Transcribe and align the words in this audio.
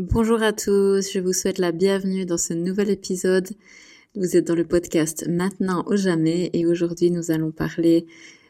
Bonjour 0.00 0.42
à 0.42 0.52
tous, 0.52 1.12
je 1.12 1.20
vous 1.20 1.32
souhaite 1.32 1.58
la 1.58 1.70
bienvenue 1.70 2.26
dans 2.26 2.36
ce 2.36 2.52
nouvel 2.52 2.90
épisode. 2.90 3.48
Vous 4.16 4.36
êtes 4.36 4.44
dans 4.44 4.56
le 4.56 4.66
podcast 4.66 5.24
Maintenant 5.28 5.84
ou 5.86 5.94
jamais 5.94 6.50
et 6.52 6.66
aujourd'hui 6.66 7.12
nous 7.12 7.30
allons 7.30 7.52
parler 7.52 8.04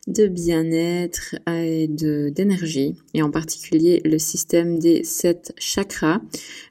de 0.07 0.27
bien-être 0.27 1.35
et 1.47 1.87
d'énergie 1.87 2.97
et 3.13 3.21
en 3.21 3.31
particulier 3.31 4.01
le 4.07 4.19
système 4.19 4.79
des 4.79 5.05
sept 5.05 5.53
chakras. 5.59 6.23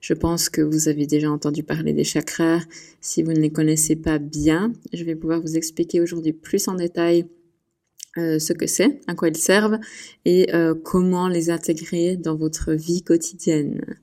Je 0.02 0.16
pense 0.16 0.50
que 0.50 0.64
vous 0.64 0.88
avez 0.88 1.06
déjà 1.06 1.30
entendu 1.30 1.62
parler 1.62 1.94
des 1.94 2.04
chakras. 2.04 2.62
Si 3.00 3.22
vous 3.22 3.32
ne 3.32 3.42
les 3.42 3.52
connaissez 3.52 3.96
pas 3.96 4.18
bien, 4.18 4.74
je 4.92 5.04
vais 5.04 5.14
pouvoir 5.14 5.40
vous 5.40 5.56
expliquer 5.56 6.02
aujourd'hui 6.02 6.34
plus 6.34 6.68
en 6.68 6.74
détail 6.74 7.28
euh, 8.18 8.40
ce 8.40 8.54
que 8.54 8.66
c'est, 8.66 9.02
à 9.06 9.14
quoi 9.14 9.28
ils 9.28 9.38
servent 9.38 9.78
et 10.26 10.52
euh, 10.56 10.74
comment 10.74 11.28
les 11.28 11.52
intégrer 11.52 12.18
dans 12.18 12.36
votre 12.36 12.74
vie 12.74 13.04
quotidienne. 13.04 14.00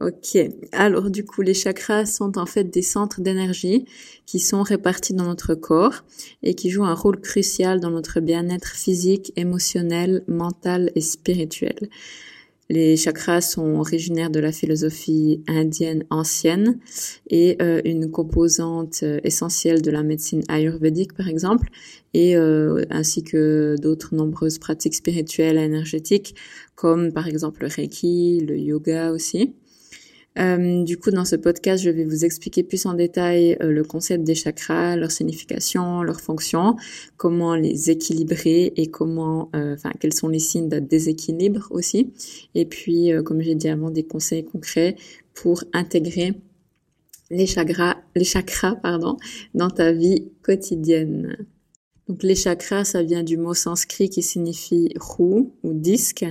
Ok, 0.00 0.38
alors 0.70 1.10
du 1.10 1.24
coup 1.24 1.42
les 1.42 1.54
chakras 1.54 2.06
sont 2.06 2.38
en 2.38 2.46
fait 2.46 2.62
des 2.62 2.82
centres 2.82 3.20
d'énergie 3.20 3.84
qui 4.26 4.38
sont 4.38 4.62
répartis 4.62 5.12
dans 5.12 5.24
notre 5.24 5.56
corps 5.56 6.04
et 6.44 6.54
qui 6.54 6.70
jouent 6.70 6.84
un 6.84 6.94
rôle 6.94 7.20
crucial 7.20 7.80
dans 7.80 7.90
notre 7.90 8.20
bien-être 8.20 8.76
physique, 8.76 9.32
émotionnel, 9.34 10.22
mental 10.28 10.92
et 10.94 11.00
spirituel. 11.00 11.88
Les 12.70 12.96
chakras 12.96 13.40
sont 13.40 13.76
originaires 13.76 14.30
de 14.30 14.38
la 14.38 14.52
philosophie 14.52 15.42
indienne 15.48 16.04
ancienne 16.10 16.78
et 17.28 17.56
euh, 17.60 17.80
une 17.84 18.10
composante 18.10 19.00
euh, 19.02 19.18
essentielle 19.24 19.82
de 19.82 19.90
la 19.90 20.04
médecine 20.04 20.42
ayurvédique 20.48 21.14
par 21.14 21.26
exemple, 21.28 21.70
et 22.14 22.36
euh, 22.36 22.84
ainsi 22.90 23.24
que 23.24 23.74
d'autres 23.80 24.14
nombreuses 24.14 24.58
pratiques 24.58 24.94
spirituelles 24.94 25.56
et 25.56 25.62
énergétiques 25.62 26.36
comme 26.76 27.12
par 27.12 27.26
exemple 27.26 27.62
le 27.62 27.68
reiki, 27.68 28.40
le 28.46 28.56
yoga 28.58 29.10
aussi. 29.10 29.54
Euh, 30.38 30.84
du 30.84 30.98
coup, 30.98 31.10
dans 31.10 31.24
ce 31.24 31.36
podcast, 31.36 31.82
je 31.82 31.90
vais 31.90 32.04
vous 32.04 32.24
expliquer 32.24 32.62
plus 32.62 32.86
en 32.86 32.94
détail 32.94 33.56
euh, 33.60 33.72
le 33.72 33.82
concept 33.82 34.24
des 34.24 34.34
chakras, 34.34 34.96
leur 34.96 35.10
signification, 35.10 36.02
leur 36.02 36.20
fonction, 36.20 36.76
comment 37.16 37.54
les 37.54 37.90
équilibrer 37.90 38.72
et 38.76 38.86
comment, 38.86 39.50
euh, 39.56 39.74
enfin, 39.74 39.90
quels 39.98 40.14
sont 40.14 40.28
les 40.28 40.38
signes 40.38 40.68
de 40.68 40.78
déséquilibre 40.78 41.66
aussi. 41.70 42.12
Et 42.54 42.66
puis, 42.66 43.10
comme 43.24 43.40
j'ai 43.40 43.54
dit 43.54 43.68
avant, 43.68 43.90
des 43.90 44.04
conseils 44.04 44.44
concrets 44.44 44.96
pour 45.34 45.64
intégrer 45.72 46.34
les 47.30 47.46
chakras, 47.46 47.96
les 48.14 48.24
chakras, 48.24 48.76
pardon, 48.76 49.16
dans 49.54 49.70
ta 49.70 49.92
vie 49.92 50.28
quotidienne. 50.42 51.36
Donc 52.08 52.22
les 52.22 52.34
chakras, 52.34 52.84
ça 52.84 53.02
vient 53.02 53.22
du 53.22 53.36
mot 53.36 53.52
sanskrit 53.52 54.08
qui 54.08 54.22
signifie 54.22 54.94
roue 54.98 55.52
ou 55.62 55.74
disque, 55.74 56.24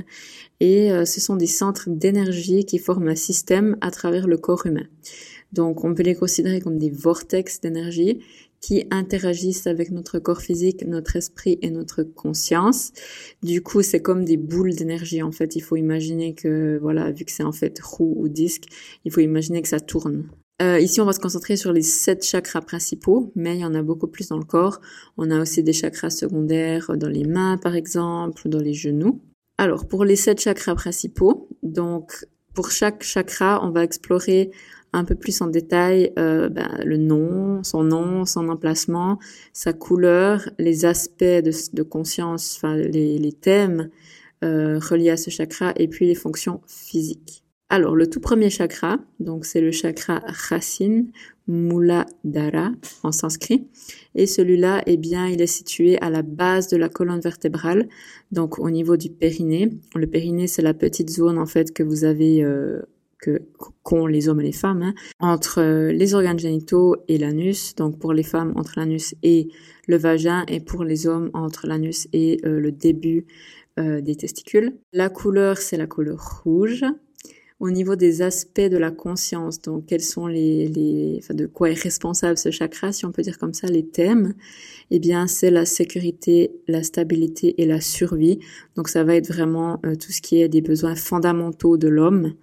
et 0.60 0.92
euh, 0.92 1.06
ce 1.06 1.22
sont 1.22 1.36
des 1.36 1.48
centres 1.48 1.90
d'énergie 1.90 2.66
qui 2.66 2.80
forment 2.80 3.10
un 3.10 3.16
système 3.16 3.78
à 3.82 3.92
travers 3.92 4.28
le 4.28 4.38
corps 4.38 4.66
humain. 4.66 4.88
Donc 5.54 5.84
on 5.84 5.94
peut 5.94 6.04
les 6.04 6.16
considérer 6.16 6.62
comme 6.62 6.78
des 6.78 6.90
vortex 6.90 7.62
d'énergie 7.62 8.20
qui 8.60 8.86
interagissent 8.90 9.68
avec 9.68 9.92
notre 9.92 10.18
corps 10.18 10.42
physique, 10.42 10.84
notre 10.86 11.16
esprit 11.16 11.60
et 11.62 11.70
notre 11.70 12.02
conscience. 12.02 12.92
Du 13.44 13.62
coup, 13.62 13.84
c'est 13.84 14.02
comme 14.02 14.26
des 14.26 14.38
boules 14.38 14.74
d'énergie. 14.74 15.22
En 15.22 15.32
fait, 15.32 15.56
il 15.56 15.62
faut 15.62 15.76
imaginer 15.76 16.34
que, 16.34 16.80
voilà, 16.82 17.12
vu 17.12 17.24
que 17.24 17.32
c'est 17.32 17.44
en 17.44 17.52
fait 17.52 17.80
roue 17.80 18.16
ou 18.18 18.28
disque, 18.28 18.64
il 19.06 19.12
faut 19.12 19.22
imaginer 19.22 19.62
que 19.62 19.68
ça 19.68 19.80
tourne. 19.80 20.28
Euh, 20.60 20.80
ici, 20.80 21.00
on 21.02 21.06
va 21.06 21.14
se 21.14 21.20
concentrer 21.20 21.56
sur 21.56 21.72
les 21.72 21.84
sept 21.84 22.26
chakras 22.26 22.62
principaux, 22.62 23.32
mais 23.36 23.56
il 23.56 23.60
y 23.60 23.66
en 23.66 23.76
a 23.76 23.84
beaucoup 23.84 24.08
plus 24.08 24.30
dans 24.30 24.38
le 24.38 24.44
corps. 24.44 24.82
On 25.16 25.30
a 25.30 25.40
aussi 25.40 25.62
des 25.62 25.74
chakras 25.74 26.10
secondaires 26.10 26.98
dans 26.98 27.10
les 27.10 27.26
mains, 27.26 27.58
par 27.58 27.76
exemple, 27.76 28.42
ou 28.46 28.50
dans 28.50 28.60
les 28.60 28.74
genoux. 28.74 29.22
Alors, 29.60 29.88
pour 29.88 30.04
les 30.04 30.16
sept 30.16 30.42
chakras 30.42 30.74
principaux, 30.74 31.48
donc 31.62 32.26
pour 32.56 32.72
chaque 32.72 33.04
chakra, 33.04 33.64
on 33.64 33.70
va 33.70 33.84
explorer 33.84 34.50
un 34.94 35.04
peu 35.04 35.14
plus 35.14 35.42
en 35.42 35.48
détail 35.48 36.12
euh, 36.18 36.50
ben, 36.50 36.80
le 36.84 36.98
nom, 36.98 37.64
son 37.64 37.84
nom, 37.84 38.26
son 38.26 38.50
emplacement, 38.50 39.20
sa 39.54 39.74
couleur, 39.74 40.50
les 40.58 40.86
aspects 40.86 41.24
de, 41.24 41.84
conscience, 41.84 42.56
enfin 42.58 42.76
les, 42.76 43.20
les 43.20 43.32
thèmes 43.32 43.90
euh, 44.44 44.80
reliés 44.80 45.12
à 45.12 45.18
ce 45.18 45.30
chakra, 45.30 45.74
et 45.76 45.88
puis 45.88 46.08
les 46.08 46.16
fonctions 46.16 46.62
physiques. 46.66 47.44
Alors, 47.70 47.98
le 47.98 48.10
tout 48.10 48.22
premier 48.22 48.50
chakra, 48.50 48.98
donc 49.20 49.46
c'est 49.46 49.60
le 49.60 49.72
chakra 49.72 50.22
racine, 50.26 51.12
Muladhara 51.48 52.72
en 53.04 53.12
sanskrit. 53.12 53.68
Et 54.16 54.26
celui-là, 54.26 54.84
eh 54.86 54.96
bien, 54.96 55.28
il 55.28 55.42
est 55.42 55.48
situé 55.48 56.00
à 56.02 56.10
la 56.10 56.22
base 56.22 56.70
de 56.70 56.78
la 56.78 56.88
colonne 56.88 57.20
vertébrale, 57.20 57.90
donc 58.32 58.60
au 58.60 58.70
niveau 58.70 58.96
du 58.96 59.10
périnée. 59.10 59.70
Le 59.96 60.08
périnée, 60.08 60.48
c'est 60.48 60.62
la 60.62 60.74
petite 60.74 61.10
zone 61.10 61.38
en 61.38 61.46
fait 61.46 61.74
que 61.74 61.84
vous 61.84 62.06
avez 62.06 62.42
euh, 62.42 62.82
que 63.20 63.42
qu'ont 63.84 64.08
les 64.08 64.30
hommes 64.30 64.40
et 64.42 64.46
les 64.46 64.52
femmes 64.54 64.84
hein, 64.84 64.94
entre 65.20 65.60
euh, 65.60 65.92
les 65.92 66.14
organes 66.14 66.40
génitaux 66.40 66.96
et 67.10 67.18
l'anus. 67.18 67.76
Donc 67.76 68.00
pour 68.00 68.14
les 68.14 68.24
femmes 68.24 68.54
entre 68.56 68.74
l'anus 68.78 69.14
et 69.24 69.50
le 69.88 69.98
vagin, 69.98 70.46
et 70.48 70.62
pour 70.62 70.86
les 70.86 71.06
hommes 71.06 71.32
entre 71.34 71.68
l'anus 71.68 72.08
et 72.14 72.40
euh, 72.46 72.60
le 72.60 72.72
début 72.72 73.26
des 73.80 74.16
testicules. 74.16 74.80
La 74.92 75.08
couleur, 75.08 75.60
c'est 75.60 75.78
la 75.78 75.86
couleur 75.86 76.42
rouge 76.44 76.84
au 77.60 77.72
niveau 77.72 77.96
des 77.96 78.22
aspects 78.22 78.62
de 78.62 78.78
la 78.78 78.92
conscience, 78.92 79.62
donc 79.62 79.88
quels 79.88 80.04
sont 80.04 80.28
les, 80.28 80.68
les 80.68 81.16
enfin, 81.18 81.34
de 81.34 81.48
quoi 81.48 81.72
est 81.72 81.82
responsable 81.82 82.38
ce 82.38 82.52
chakra, 82.52 82.92
si 82.92 83.06
on 83.06 83.12
peut 83.12 83.24
dire 83.24 83.40
comme 83.40 83.54
ça, 83.54 83.66
les 83.68 83.86
thèmes, 83.86 84.36
eh 84.92 85.00
bien 85.00 85.26
c'est 85.26 85.50
la 85.50 85.66
sécurité, 85.66 86.52
la 86.68 86.84
stabilité 86.84 87.60
et 87.60 87.66
la 87.66 87.82
survie. 87.82 88.40
Donc 88.76 88.90
ça 88.90 89.04
va 89.04 89.16
être 89.16 89.28
vraiment 89.28 89.80
euh, 89.86 89.96
tout 89.96 90.12
ce 90.12 90.22
qui 90.22 90.40
est 90.40 90.50
des 90.50 90.62
besoins 90.62 90.96
fondamentaux 90.96 91.78
de 91.78 91.88
l'homme. 91.88 92.34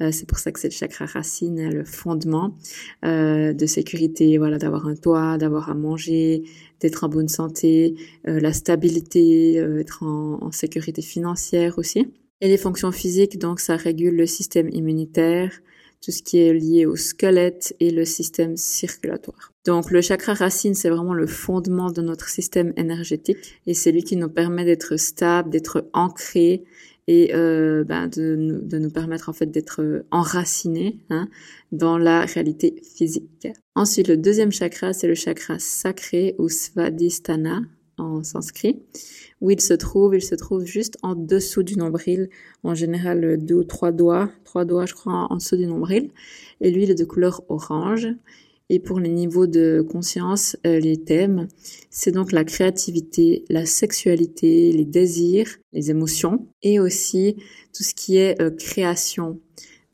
Euh, 0.00 0.10
c'est 0.10 0.26
pour 0.26 0.38
ça 0.38 0.50
que 0.50 0.58
c'est 0.58 0.68
le 0.68 0.74
chakra 0.74 1.06
racine, 1.06 1.60
hein, 1.60 1.70
le 1.70 1.84
fondement 1.84 2.56
euh, 3.04 3.52
de 3.52 3.66
sécurité, 3.66 4.38
voilà, 4.38 4.58
d'avoir 4.58 4.88
un 4.88 4.96
toit, 4.96 5.38
d'avoir 5.38 5.70
à 5.70 5.74
manger, 5.74 6.42
d'être 6.80 7.04
en 7.04 7.08
bonne 7.08 7.28
santé, 7.28 7.94
la 8.24 8.52
stabilité, 8.52 9.54
être 9.54 10.02
en, 10.02 10.42
en 10.42 10.50
sécurité 10.50 11.00
financière 11.00 11.78
aussi. 11.78 12.08
Et 12.44 12.48
les 12.48 12.58
fonctions 12.58 12.92
physiques, 12.92 13.38
donc 13.38 13.58
ça 13.58 13.74
régule 13.74 14.16
le 14.16 14.26
système 14.26 14.68
immunitaire, 14.68 15.50
tout 16.02 16.10
ce 16.10 16.22
qui 16.22 16.36
est 16.40 16.52
lié 16.52 16.84
au 16.84 16.94
squelette 16.94 17.74
et 17.80 17.90
le 17.90 18.04
système 18.04 18.58
circulatoire. 18.58 19.50
Donc 19.64 19.90
le 19.90 20.02
chakra 20.02 20.34
racine, 20.34 20.74
c'est 20.74 20.90
vraiment 20.90 21.14
le 21.14 21.26
fondement 21.26 21.90
de 21.90 22.02
notre 22.02 22.28
système 22.28 22.74
énergétique 22.76 23.38
et 23.66 23.72
c'est 23.72 23.92
lui 23.92 24.04
qui 24.04 24.16
nous 24.16 24.28
permet 24.28 24.66
d'être 24.66 24.98
stable, 24.98 25.48
d'être 25.48 25.88
ancré 25.94 26.64
et 27.06 27.34
euh, 27.34 27.82
ben, 27.82 28.08
de, 28.08 28.36
nous 28.78 28.90
permettre 28.90 29.30
en 29.30 29.32
fait 29.32 29.50
d'être 29.50 30.04
enracinés 30.10 30.98
hein, 31.08 31.30
dans 31.72 31.96
la 31.96 32.26
réalité 32.26 32.82
physique. 32.94 33.48
Ensuite, 33.74 34.08
le 34.08 34.18
deuxième 34.18 34.52
chakra, 34.52 34.92
c'est 34.92 35.08
le 35.08 35.14
chakra 35.14 35.58
sacré 35.58 36.34
ou 36.36 36.50
svadhisthana 36.50 37.62
en 37.98 38.22
sanskrit. 38.22 38.82
Où 39.40 39.50
il 39.50 39.60
se 39.60 39.74
trouve, 39.74 40.14
il 40.14 40.22
se 40.22 40.34
trouve 40.34 40.64
juste 40.64 40.96
en 41.02 41.14
dessous 41.14 41.62
du 41.62 41.76
nombril, 41.76 42.30
en 42.62 42.74
général 42.74 43.38
deux 43.38 43.56
ou 43.56 43.64
trois 43.64 43.92
doigts, 43.92 44.30
trois 44.44 44.64
doigts 44.64 44.86
je 44.86 44.94
crois 44.94 45.26
en 45.30 45.36
dessous 45.36 45.56
du 45.56 45.66
nombril. 45.66 46.10
Et 46.60 46.70
lui 46.70 46.84
il 46.84 46.90
est 46.90 46.94
de 46.94 47.04
couleur 47.04 47.42
orange. 47.48 48.08
Et 48.70 48.78
pour 48.78 48.98
les 48.98 49.10
niveaux 49.10 49.46
de 49.46 49.86
conscience, 49.86 50.56
euh, 50.66 50.80
les 50.80 50.96
thèmes, 50.96 51.48
c'est 51.90 52.12
donc 52.12 52.32
la 52.32 52.44
créativité, 52.44 53.44
la 53.50 53.66
sexualité, 53.66 54.72
les 54.72 54.86
désirs, 54.86 55.48
les 55.74 55.90
émotions, 55.90 56.46
et 56.62 56.80
aussi 56.80 57.36
tout 57.76 57.82
ce 57.82 57.94
qui 57.94 58.16
est 58.16 58.40
euh, 58.40 58.50
création, 58.50 59.38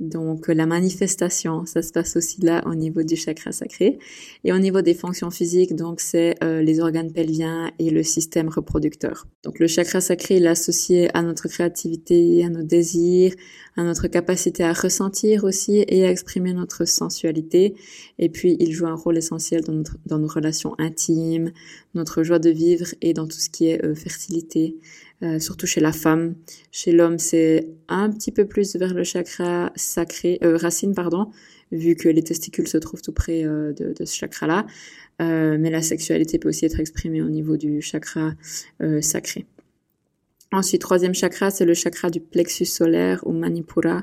donc 0.00 0.49
la 0.49 0.65
manifestation, 0.65 1.66
ça 1.66 1.83
se 1.83 1.93
passe 1.93 2.16
aussi 2.16 2.41
là 2.41 2.62
au 2.66 2.75
niveau 2.75 3.03
du 3.03 3.16
chakra 3.16 3.53
sacré. 3.53 3.99
Et 4.44 4.53
au 4.53 4.59
niveau 4.59 4.81
des 4.81 4.94
fonctions 4.94 5.31
physiques, 5.31 5.77
donc 5.77 6.00
c'est 6.00 6.43
euh, 6.43 6.62
les 6.62 6.81
organes 6.81 7.12
pelviens 7.12 7.71
et 7.78 7.91
le 7.91 8.03
système 8.03 8.49
reproducteur. 8.49 9.27
Donc 9.44 9.59
le 9.59 9.66
chakra 9.66 10.00
sacré 10.00 10.38
est 10.38 10.47
associé 10.47 11.15
à 11.15 11.22
notre 11.22 11.49
créativité, 11.49 12.43
à 12.44 12.49
nos 12.49 12.62
désirs, 12.62 13.34
à 13.77 13.84
notre 13.84 14.09
capacité 14.09 14.65
à 14.65 14.72
ressentir 14.72 15.44
aussi 15.44 15.85
et 15.87 16.06
à 16.06 16.11
exprimer 16.11 16.55
notre 16.55 16.87
sensualité. 16.87 17.75
Et 18.19 18.31
puis 18.31 18.56
il 18.58 18.73
joue 18.73 18.87
un 18.87 18.94
rôle 18.94 19.19
essentiel 19.19 19.62
dans, 19.62 19.75
notre, 19.75 19.99
dans 20.06 20.19
nos 20.19 20.29
relations 20.29 20.75
intimes, 20.79 21.52
notre 21.94 22.23
joie 22.23 22.38
de 22.38 22.50
vivre 22.50 22.87
et 23.02 23.12
dans 23.12 23.26
tout 23.26 23.38
ce 23.38 23.50
qui 23.50 23.67
est 23.67 23.85
euh, 23.85 23.94
fertilité. 23.94 24.79
Euh, 25.22 25.38
surtout 25.38 25.67
chez 25.67 25.81
la 25.81 25.93
femme. 25.93 26.34
Chez 26.70 26.93
l'homme, 26.93 27.19
c'est 27.19 27.69
un 27.88 28.11
petit 28.11 28.32
peu 28.32 28.46
plus 28.46 28.76
vers 28.76 28.94
le 28.94 29.05
chakra 29.05 29.70
sacré, 29.76 30.38
euh, 30.43 30.56
racine, 30.56 30.94
pardon, 30.94 31.31
vu 31.72 31.94
que 31.94 32.08
les 32.08 32.22
testicules 32.22 32.67
se 32.67 32.78
trouvent 32.78 33.02
tout 33.02 33.12
près 33.12 33.44
euh, 33.44 33.75
de, 33.75 33.93
de, 33.93 34.05
ce 34.06 34.17
chakra-là. 34.17 34.67
Euh, 35.20 35.58
mais 35.61 35.69
la 35.69 35.82
sexualité 35.82 36.38
peut 36.38 36.49
aussi 36.49 36.64
être 36.64 36.81
exprimée 36.81 37.20
au 37.20 37.28
niveau 37.28 37.58
du 37.58 37.82
chakra 37.82 38.32
sacré. 39.02 39.44
Ensuite, 40.52 40.81
troisième 40.81 41.14
chakra, 41.14 41.50
c'est 41.50 41.66
le 41.66 41.75
chakra 41.75 42.08
du 42.08 42.20
plexus 42.20 42.64
solaire 42.64 43.20
ou 43.26 43.32
manipura 43.32 44.02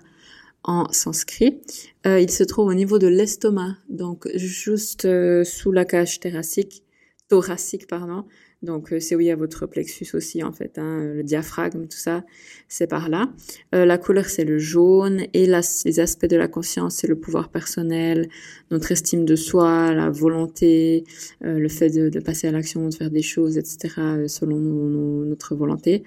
en 0.64 0.92
sanskrit. 0.92 1.62
il 2.06 2.30
se 2.30 2.44
trouve 2.44 2.68
au 2.68 2.74
niveau 2.76 3.00
de 3.00 3.08
l'estomac, 3.08 3.78
donc 3.90 4.30
juste 4.36 5.08
sous 5.44 5.72
la 5.72 5.86
cage 5.86 6.20
thoracique, 6.20 6.84
thoracique 7.28 7.88
pardon, 7.88 8.26
Donc 8.64 8.92
euh, 8.92 9.00
c'est 9.00 9.16
où 9.16 9.20
il 9.20 9.28
y 9.28 9.32
a 9.32 9.36
votre 9.36 9.68
plexus 9.68 10.08
aussi 10.16 10.44
en 10.44 10.52
fait, 10.52 10.80
hein, 10.80 11.00
le 11.16 11.24
diaphragme, 11.24 11.88
tout 11.88 11.98
ça, 11.98 12.24
c'est 12.68 12.88
par 12.88 13.08
là. 13.08 13.30
Euh, 13.76 13.86
la 13.86 14.00
couleur 14.00 14.26
c'est 14.26 14.46
le 14.46 14.58
jaune 14.58 15.26
et 15.34 15.46
les 15.46 16.00
aspects 16.00 16.26
de 16.26 16.36
la 16.36 16.48
conscience 16.48 16.96
c'est 16.96 17.08
le 17.08 17.16
pouvoir 17.16 17.50
personnel, 17.50 18.30
notre 18.72 18.92
estime 18.92 19.26
de 19.26 19.36
soi, 19.36 19.94
la 19.94 20.10
volonté, 20.10 21.04
euh, 21.46 21.60
le 21.60 21.70
fait 21.70 21.90
de, 21.90 22.20
passer 22.20 22.48
à 22.48 22.52
l'action, 22.52 22.90
de 22.90 22.94
faire 22.94 23.12
des 23.12 23.22
choses, 23.22 23.60
etc. 23.60 24.26
selon 24.28 24.58
notre 24.58 25.56
volonté. 25.56 26.04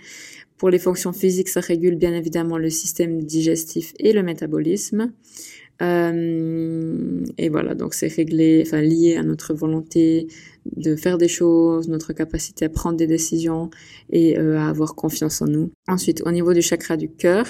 Pour 0.56 0.70
les 0.70 0.78
fonctions 0.78 1.12
physiques, 1.12 1.48
ça 1.48 1.60
régule 1.60 1.94
bien 1.94 2.12
évidemment 2.12 2.58
le 2.58 2.68
système 2.68 3.22
digestif 3.22 3.94
et 3.98 4.12
le 4.12 4.22
métabolisme. 4.22 5.12
Euh, 5.82 7.24
et 7.38 7.48
voilà, 7.48 7.74
donc 7.74 7.94
c'est 7.94 8.08
réglé, 8.08 8.62
enfin 8.66 8.82
lié 8.82 9.16
à 9.16 9.22
notre 9.22 9.54
volonté 9.54 10.26
de 10.64 10.96
faire 10.96 11.18
des 11.18 11.28
choses, 11.28 11.88
notre 11.88 12.12
capacité 12.12 12.66
à 12.66 12.68
prendre 12.68 12.96
des 12.96 13.06
décisions 13.06 13.70
et 14.10 14.38
euh, 14.38 14.58
à 14.58 14.68
avoir 14.68 14.94
confiance 14.94 15.42
en 15.42 15.46
nous. 15.46 15.70
Ensuite, 15.88 16.22
au 16.26 16.30
niveau 16.30 16.52
du 16.52 16.62
chakra 16.62 16.96
du 16.96 17.10
cœur, 17.10 17.46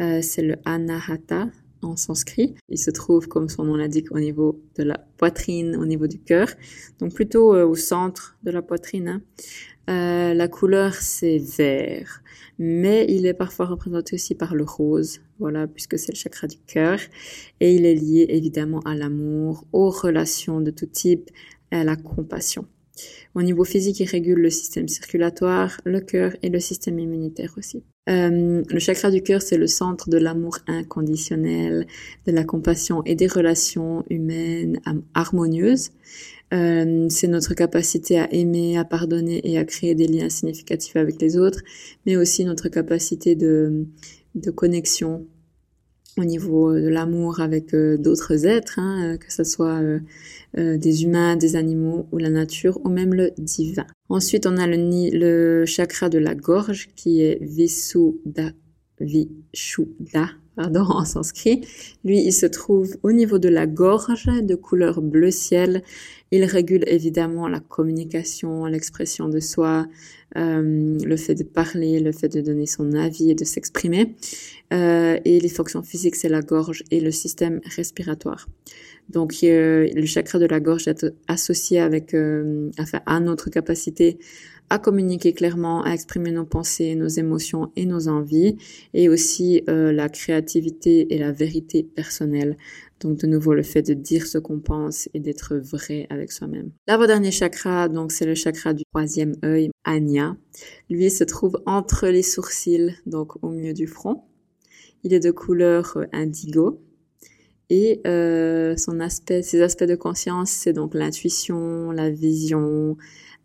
euh, 0.00 0.20
c'est 0.22 0.42
le 0.42 0.56
Anahata 0.64 1.48
en 1.82 1.96
sanskrit. 1.96 2.54
Il 2.68 2.78
se 2.78 2.90
trouve, 2.90 3.26
comme 3.26 3.48
son 3.48 3.64
nom 3.64 3.76
l'indique, 3.76 4.12
au 4.12 4.20
niveau 4.20 4.60
de 4.76 4.84
la 4.84 4.98
poitrine, 5.16 5.76
au 5.76 5.84
niveau 5.84 6.06
du 6.06 6.18
cœur, 6.18 6.48
donc 7.00 7.12
plutôt 7.12 7.54
au 7.54 7.74
centre 7.74 8.36
de 8.44 8.52
la 8.52 8.62
poitrine. 8.62 9.08
Hein. 9.08 9.22
Euh, 9.90 10.32
la 10.32 10.46
couleur 10.46 10.94
c'est 10.94 11.38
vert, 11.38 12.22
mais 12.56 13.04
il 13.08 13.26
est 13.26 13.34
parfois 13.34 13.66
représenté 13.66 14.14
aussi 14.14 14.36
par 14.36 14.54
le 14.54 14.62
rose, 14.62 15.20
voilà, 15.40 15.66
puisque 15.66 15.98
c'est 15.98 16.12
le 16.12 16.16
chakra 16.16 16.46
du 16.46 16.58
cœur, 16.58 17.00
et 17.58 17.74
il 17.74 17.84
est 17.84 17.96
lié 17.96 18.26
évidemment 18.28 18.78
à 18.80 18.94
l'amour, 18.94 19.66
aux 19.72 19.90
relations 19.90 20.60
de 20.60 20.70
tout 20.70 20.86
type, 20.86 21.30
la 21.72 21.96
compassion. 21.96 22.66
Au 23.34 23.42
niveau 23.42 23.64
physique, 23.64 24.00
il 24.00 24.06
régule 24.06 24.40
le 24.40 24.50
système 24.50 24.88
circulatoire, 24.88 25.80
le 25.84 26.00
cœur 26.00 26.32
et 26.42 26.50
le 26.50 26.60
système 26.60 26.98
immunitaire 26.98 27.54
aussi. 27.56 27.82
Euh, 28.08 28.62
le 28.68 28.78
chakra 28.78 29.10
du 29.10 29.22
cœur, 29.22 29.40
c'est 29.40 29.56
le 29.56 29.66
centre 29.66 30.10
de 30.10 30.18
l'amour 30.18 30.58
inconditionnel, 30.66 31.86
de 32.26 32.32
la 32.32 32.44
compassion 32.44 33.02
et 33.04 33.14
des 33.14 33.28
relations 33.28 34.04
humaines 34.10 34.80
harmonieuses. 35.14 35.90
Euh, 36.52 37.06
c'est 37.08 37.28
notre 37.28 37.54
capacité 37.54 38.18
à 38.18 38.30
aimer, 38.32 38.76
à 38.76 38.84
pardonner 38.84 39.40
et 39.50 39.56
à 39.56 39.64
créer 39.64 39.94
des 39.94 40.06
liens 40.06 40.28
significatifs 40.28 40.96
avec 40.96 41.20
les 41.22 41.38
autres, 41.38 41.62
mais 42.04 42.16
aussi 42.16 42.44
notre 42.44 42.68
capacité 42.68 43.34
de, 43.34 43.86
de 44.34 44.50
connexion 44.50 45.26
au 46.18 46.24
niveau 46.24 46.74
de 46.74 46.88
l'amour 46.88 47.40
avec 47.40 47.74
euh, 47.74 47.96
d'autres 47.96 48.46
êtres, 48.46 48.78
hein, 48.78 49.16
que 49.18 49.32
ce 49.32 49.44
soit 49.44 49.80
euh, 49.80 50.76
des 50.76 51.04
humains, 51.04 51.36
des 51.36 51.56
animaux 51.56 52.06
ou 52.12 52.18
la 52.18 52.30
nature, 52.30 52.78
ou 52.84 52.88
même 52.88 53.14
le 53.14 53.32
divin. 53.38 53.86
Ensuite, 54.08 54.46
on 54.46 54.56
a 54.58 54.66
le, 54.66 54.76
le 55.12 55.64
chakra 55.64 56.08
de 56.08 56.18
la 56.18 56.34
gorge 56.34 56.88
qui 56.96 57.22
est 57.22 57.38
Visuddha, 57.40 58.50
Vishuddha, 59.00 60.30
pardon, 60.56 60.82
en 60.82 61.04
sanskrit. 61.04 61.62
Lui, 62.04 62.20
il 62.20 62.32
se 62.32 62.46
trouve 62.46 62.96
au 63.02 63.12
niveau 63.12 63.38
de 63.38 63.48
la 63.48 63.66
gorge, 63.66 64.26
de 64.26 64.54
couleur 64.54 65.00
bleu 65.00 65.30
ciel. 65.30 65.82
Il 66.30 66.44
régule 66.44 66.84
évidemment 66.86 67.48
la 67.48 67.60
communication, 67.60 68.66
l'expression 68.66 69.28
de 69.28 69.40
soi, 69.40 69.86
euh, 70.36 70.98
le 71.04 71.16
fait 71.16 71.34
de 71.34 71.42
parler, 71.42 72.00
le 72.00 72.12
fait 72.12 72.28
de 72.28 72.40
donner 72.40 72.66
son 72.66 72.92
avis 72.92 73.30
et 73.30 73.34
de 73.34 73.44
s'exprimer. 73.44 74.14
Euh, 74.72 75.18
et 75.24 75.40
les 75.40 75.48
fonctions 75.48 75.82
physiques, 75.82 76.16
c'est 76.16 76.28
la 76.30 76.40
gorge 76.40 76.84
et 76.90 77.00
le 77.00 77.10
système 77.10 77.60
respiratoire. 77.76 78.48
Donc 79.08 79.34
euh, 79.42 79.88
le 79.94 80.06
chakra 80.06 80.38
de 80.38 80.46
la 80.46 80.60
gorge 80.60 80.88
est 80.88 81.04
associé 81.28 81.80
avec, 81.80 82.14
enfin, 82.78 83.00
à 83.04 83.20
notre 83.20 83.50
capacité 83.50 84.18
à 84.72 84.78
communiquer 84.78 85.34
clairement, 85.34 85.82
à 85.82 85.90
exprimer 85.90 86.32
nos 86.32 86.46
pensées, 86.46 86.94
nos 86.94 87.06
émotions 87.06 87.70
et 87.76 87.84
nos 87.84 88.08
envies, 88.08 88.56
et 88.94 89.10
aussi 89.10 89.62
euh, 89.68 89.92
la 89.92 90.08
créativité 90.08 91.14
et 91.14 91.18
la 91.18 91.30
vérité 91.30 91.82
personnelle. 91.82 92.56
Donc 93.00 93.18
de 93.18 93.26
nouveau 93.26 93.52
le 93.52 93.62
fait 93.62 93.82
de 93.82 93.92
dire 93.92 94.26
ce 94.26 94.38
qu'on 94.38 94.60
pense 94.60 95.10
et 95.12 95.20
d'être 95.20 95.56
vrai 95.56 96.06
avec 96.08 96.32
soi-même. 96.32 96.70
L'avant-dernier 96.88 97.30
chakra, 97.30 97.90
donc 97.90 98.12
c'est 98.12 98.24
le 98.24 98.34
chakra 98.34 98.72
du 98.72 98.84
troisième 98.94 99.34
œil, 99.44 99.70
Anya. 99.84 100.38
Lui 100.88 101.10
se 101.10 101.24
trouve 101.24 101.60
entre 101.66 102.08
les 102.08 102.22
sourcils, 102.22 102.96
donc 103.04 103.32
au 103.44 103.50
milieu 103.50 103.74
du 103.74 103.86
front. 103.86 104.22
Il 105.04 105.12
est 105.12 105.20
de 105.20 105.32
couleur 105.32 105.98
euh, 105.98 106.06
indigo. 106.14 106.80
Et 107.68 108.00
euh, 108.06 108.76
son 108.76 109.00
aspect, 109.00 109.42
ses 109.42 109.62
aspects 109.62 109.84
de 109.84 109.96
conscience, 109.96 110.50
c'est 110.50 110.74
donc 110.74 110.94
l'intuition, 110.94 111.90
la 111.90 112.10
vision, 112.10 112.96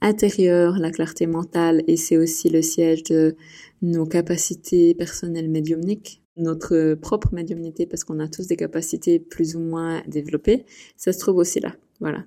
intérieure, 0.01 0.77
la 0.79 0.91
clarté 0.91 1.27
mentale, 1.27 1.83
et 1.87 1.97
c'est 1.97 2.17
aussi 2.17 2.49
le 2.49 2.61
siège 2.61 3.03
de 3.03 3.35
nos 3.81 4.05
capacités 4.05 4.93
personnelles 4.93 5.49
médiumniques, 5.49 6.21
notre 6.37 6.95
propre 6.95 7.33
médiumnité, 7.33 7.85
parce 7.85 8.03
qu'on 8.03 8.19
a 8.19 8.27
tous 8.27 8.47
des 8.47 8.55
capacités 8.55 9.19
plus 9.19 9.55
ou 9.55 9.59
moins 9.59 10.03
développées, 10.07 10.65
ça 10.95 11.11
se 11.11 11.19
trouve 11.19 11.37
aussi 11.37 11.59
là. 11.59 11.75
Voilà. 11.99 12.25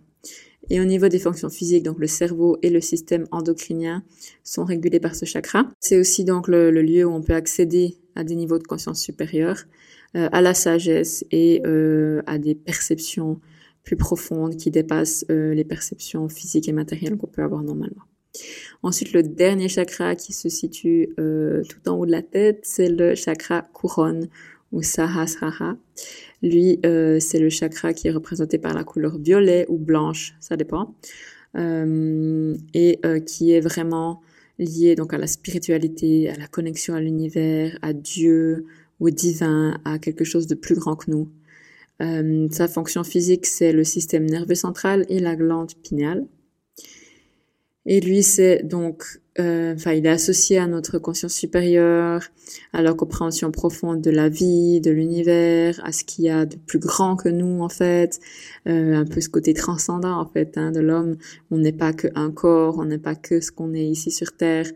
Et 0.68 0.80
au 0.80 0.84
niveau 0.84 1.08
des 1.08 1.18
fonctions 1.18 1.48
physiques, 1.48 1.82
donc 1.82 1.98
le 1.98 2.06
cerveau 2.06 2.58
et 2.62 2.70
le 2.70 2.80
système 2.80 3.26
endocrinien 3.32 4.04
sont 4.44 4.64
régulés 4.64 5.00
par 5.00 5.14
ce 5.14 5.24
chakra. 5.24 5.68
C'est 5.80 5.98
aussi 5.98 6.24
donc 6.24 6.48
le, 6.48 6.70
lieu 6.70 7.04
où 7.04 7.12
on 7.12 7.22
peut 7.22 7.34
accéder 7.34 7.96
à 8.14 8.24
des 8.24 8.36
niveaux 8.36 8.58
de 8.58 8.66
conscience 8.66 9.00
supérieurs, 9.00 9.64
euh, 10.16 10.28
à 10.32 10.40
la 10.40 10.54
sagesse 10.54 11.24
et 11.30 11.62
euh, 11.66 12.22
à 12.26 12.38
des 12.38 12.54
perceptions 12.54 13.40
plus 13.90 13.96
profonde 13.96 14.56
qui 14.56 14.70
dépasse 14.70 15.24
euh, 15.32 15.52
les 15.52 15.64
perceptions 15.64 16.28
physiques 16.28 16.68
et 16.68 16.72
matérielles 16.72 17.16
qu'on 17.16 17.26
peut 17.26 17.42
avoir 17.42 17.64
normalement. 17.64 18.04
Ensuite, 18.84 19.12
le 19.12 19.24
dernier 19.24 19.68
chakra 19.68 20.14
qui 20.14 20.32
se 20.32 20.48
situe 20.48 21.08
euh, 21.18 21.64
tout 21.68 21.88
en 21.88 21.96
haut 21.96 22.06
de 22.06 22.12
la 22.12 22.22
tête, 22.22 22.60
c'est 22.62 22.88
le 22.88 23.16
chakra 23.16 23.62
couronne 23.62 24.28
ou 24.70 24.82
Sahasrara. 24.82 25.76
Lui, 26.40 26.78
euh, 26.86 27.18
c'est 27.18 27.40
le 27.40 27.50
chakra 27.50 27.92
qui 27.92 28.06
est 28.06 28.12
représenté 28.12 28.58
par 28.58 28.74
la 28.74 28.84
couleur 28.84 29.18
violet 29.18 29.66
ou 29.68 29.76
blanche, 29.76 30.36
ça 30.38 30.56
dépend, 30.56 30.94
et 31.56 33.00
qui 33.26 33.52
est 33.52 33.60
vraiment 33.60 34.20
lié 34.60 34.94
donc 34.94 35.12
à 35.12 35.18
la 35.18 35.26
spiritualité, 35.26 36.30
à 36.30 36.36
la 36.36 36.46
connexion 36.46 36.94
à 36.94 37.00
l'univers, 37.00 37.76
à 37.82 37.92
Dieu, 37.92 38.66
au 39.00 39.10
divin, 39.10 39.80
à 39.84 39.98
quelque 39.98 40.22
chose 40.22 40.46
de 40.46 40.54
plus 40.54 40.76
grand 40.76 40.94
que 40.94 41.10
nous. 41.10 41.28
Euh, 42.00 42.48
sa 42.50 42.68
fonction 42.68 43.04
physique, 43.04 43.46
c'est 43.46 43.72
le 43.72 43.84
système 43.84 44.26
nerveux 44.26 44.54
central 44.54 45.04
et 45.08 45.20
la 45.20 45.36
glande 45.36 45.74
pinéale. 45.82 46.26
Et 47.86 48.00
lui, 48.00 48.22
c'est 48.22 48.62
donc, 48.62 49.20
euh, 49.38 49.74
enfin, 49.74 49.92
il 49.92 50.04
est 50.04 50.10
associé 50.10 50.58
à 50.58 50.66
notre 50.66 50.98
conscience 50.98 51.32
supérieure, 51.32 52.22
à 52.72 52.82
la 52.82 52.92
compréhension 52.92 53.50
profonde 53.50 54.02
de 54.02 54.10
la 54.10 54.28
vie, 54.28 54.80
de 54.82 54.90
l'univers, 54.90 55.80
à 55.82 55.92
ce 55.92 56.04
qu'il 56.04 56.26
y 56.26 56.28
a 56.28 56.44
de 56.44 56.56
plus 56.56 56.78
grand 56.78 57.16
que 57.16 57.30
nous, 57.30 57.62
en 57.62 57.70
fait, 57.70 58.20
euh, 58.68 58.94
un 58.94 59.06
peu 59.06 59.20
ce 59.20 59.30
côté 59.30 59.54
transcendant, 59.54 60.20
en 60.20 60.26
fait, 60.26 60.58
hein, 60.58 60.72
de 60.72 60.80
l'homme. 60.80 61.16
On 61.50 61.58
n'est 61.58 61.72
pas 61.72 61.92
qu'un 61.94 62.30
corps, 62.30 62.78
on 62.78 62.84
n'est 62.84 62.98
pas 62.98 63.14
que 63.14 63.40
ce 63.40 63.50
qu'on 63.50 63.72
est 63.72 63.86
ici 63.86 64.10
sur 64.10 64.36
Terre. 64.36 64.66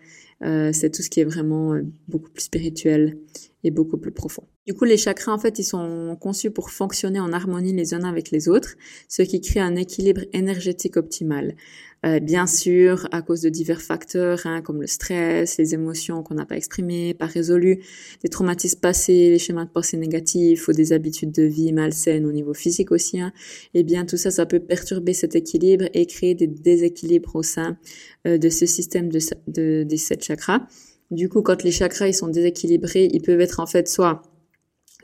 Euh, 0.43 0.73
c'est 0.73 0.91
tout 0.91 1.03
ce 1.03 1.11
qui 1.11 1.21
est 1.21 1.25
vraiment 1.25 1.79
beaucoup 2.09 2.31
plus 2.31 2.45
spirituel 2.45 3.19
et 3.65 3.71
beaucoup 3.71 3.99
plus 3.99 4.13
profond. 4.13 4.45
Du 4.67 4.73
coup, 4.73 4.85
les 4.85 4.97
chakras, 4.97 5.33
en 5.33 5.39
fait, 5.39 5.59
ils 5.59 5.65
sont 5.65 6.17
conçus 6.19 6.51
pour 6.51 6.71
fonctionner 6.71 7.21
en 7.21 7.35
harmonie 7.35 7.75
les 7.75 7.93
uns 7.93 8.05
avec 8.05 8.31
les 8.31 8.49
autres, 8.49 8.77
ce 9.09 9.21
qui 9.21 9.43
crée 9.43 9.61
un 9.61 9.77
équilibre 9.77 10.23
énergétique 10.33 10.97
optimal. 10.97 11.55
Euh, 12.07 12.19
bien 12.19 12.47
sûr, 12.47 13.07
à 13.13 13.21
cause 13.21 13.43
de 13.43 13.51
divers 13.51 13.83
facteurs, 13.83 14.41
hein, 14.47 14.63
comme 14.63 14.81
le 14.81 14.87
stress, 14.87 15.59
les 15.59 15.75
émotions 15.75 16.23
qu'on 16.23 16.35
n'a 16.35 16.47
pas 16.47 16.57
exprimées, 16.57 17.13
pas 17.13 17.27
résolues, 17.27 17.83
des 18.23 18.29
traumatismes 18.31 18.81
passés, 18.81 19.31
les 19.31 19.39
schémas 19.39 19.67
de 19.67 19.71
pensée 19.71 19.99
négatifs 19.99 20.67
ou 20.69 20.73
des 20.73 20.93
habitudes 20.93 21.33
de 21.33 21.43
vie 21.43 21.73
malsaines 21.73 22.25
au 22.25 22.33
niveau 22.33 22.55
physique 22.55 22.91
aussi, 22.91 23.21
hein, 23.21 23.33
eh 23.75 23.83
bien, 23.85 24.07
tout 24.07 24.17
ça, 24.17 24.31
ça 24.31 24.47
peut 24.47 24.61
perturber 24.61 25.13
cet 25.13 25.35
équilibre 25.35 25.87
et 25.93 26.07
créer 26.07 26.35
des 26.35 26.47
déséquilibres 26.47 27.37
au 27.37 27.43
sein 27.43 27.77
euh, 28.27 28.39
de 28.39 28.49
ce 28.49 28.65
système 28.65 29.11
de, 29.11 29.19
de, 29.47 29.83
des 29.83 29.99
sept 29.99 30.25
chakras. 30.25 30.61
Du 31.11 31.29
coup, 31.29 31.43
quand 31.43 31.63
les 31.63 31.71
chakras 31.71 32.09
ils 32.09 32.15
sont 32.15 32.29
déséquilibrés, 32.29 33.09
ils 33.13 33.21
peuvent 33.23 33.41
être 33.41 33.61
en 33.61 33.67
fait 33.67 33.89
soit 33.89 34.23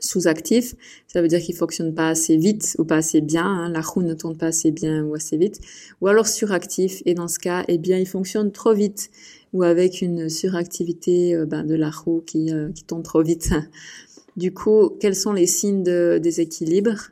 sous-actif, 0.01 0.75
ça 1.07 1.21
veut 1.21 1.27
dire 1.27 1.39
qu'il 1.39 1.55
fonctionne 1.55 1.93
pas 1.93 2.09
assez 2.09 2.35
vite 2.35 2.75
ou 2.79 2.83
pas 2.83 2.97
assez 2.97 3.21
bien, 3.21 3.45
hein, 3.45 3.69
la 3.69 3.81
roue 3.81 4.01
ne 4.01 4.13
tourne 4.13 4.35
pas 4.35 4.47
assez 4.47 4.71
bien 4.71 5.03
ou 5.03 5.15
assez 5.15 5.37
vite, 5.37 5.59
ou 6.01 6.07
alors 6.07 6.27
suractif, 6.27 7.01
et 7.05 7.13
dans 7.13 7.27
ce 7.27 7.39
cas, 7.39 7.63
eh 7.67 7.77
bien, 7.77 7.97
il 7.97 8.07
fonctionne 8.07 8.51
trop 8.51 8.73
vite, 8.73 9.11
ou 9.53 9.63
avec 9.63 10.01
une 10.01 10.29
suractivité 10.29 11.35
euh, 11.35 11.45
ben, 11.45 11.63
de 11.63 11.75
la 11.75 11.91
roue 11.91 12.21
qui, 12.25 12.51
euh, 12.51 12.71
qui 12.71 12.83
tourne 12.83 13.03
trop 13.03 13.21
vite. 13.21 13.51
Du 14.37 14.53
coup, 14.53 14.91
quels 15.01 15.13
sont 15.13 15.33
les 15.33 15.45
signes 15.45 15.83
de 15.83 16.17
déséquilibre? 16.17 17.09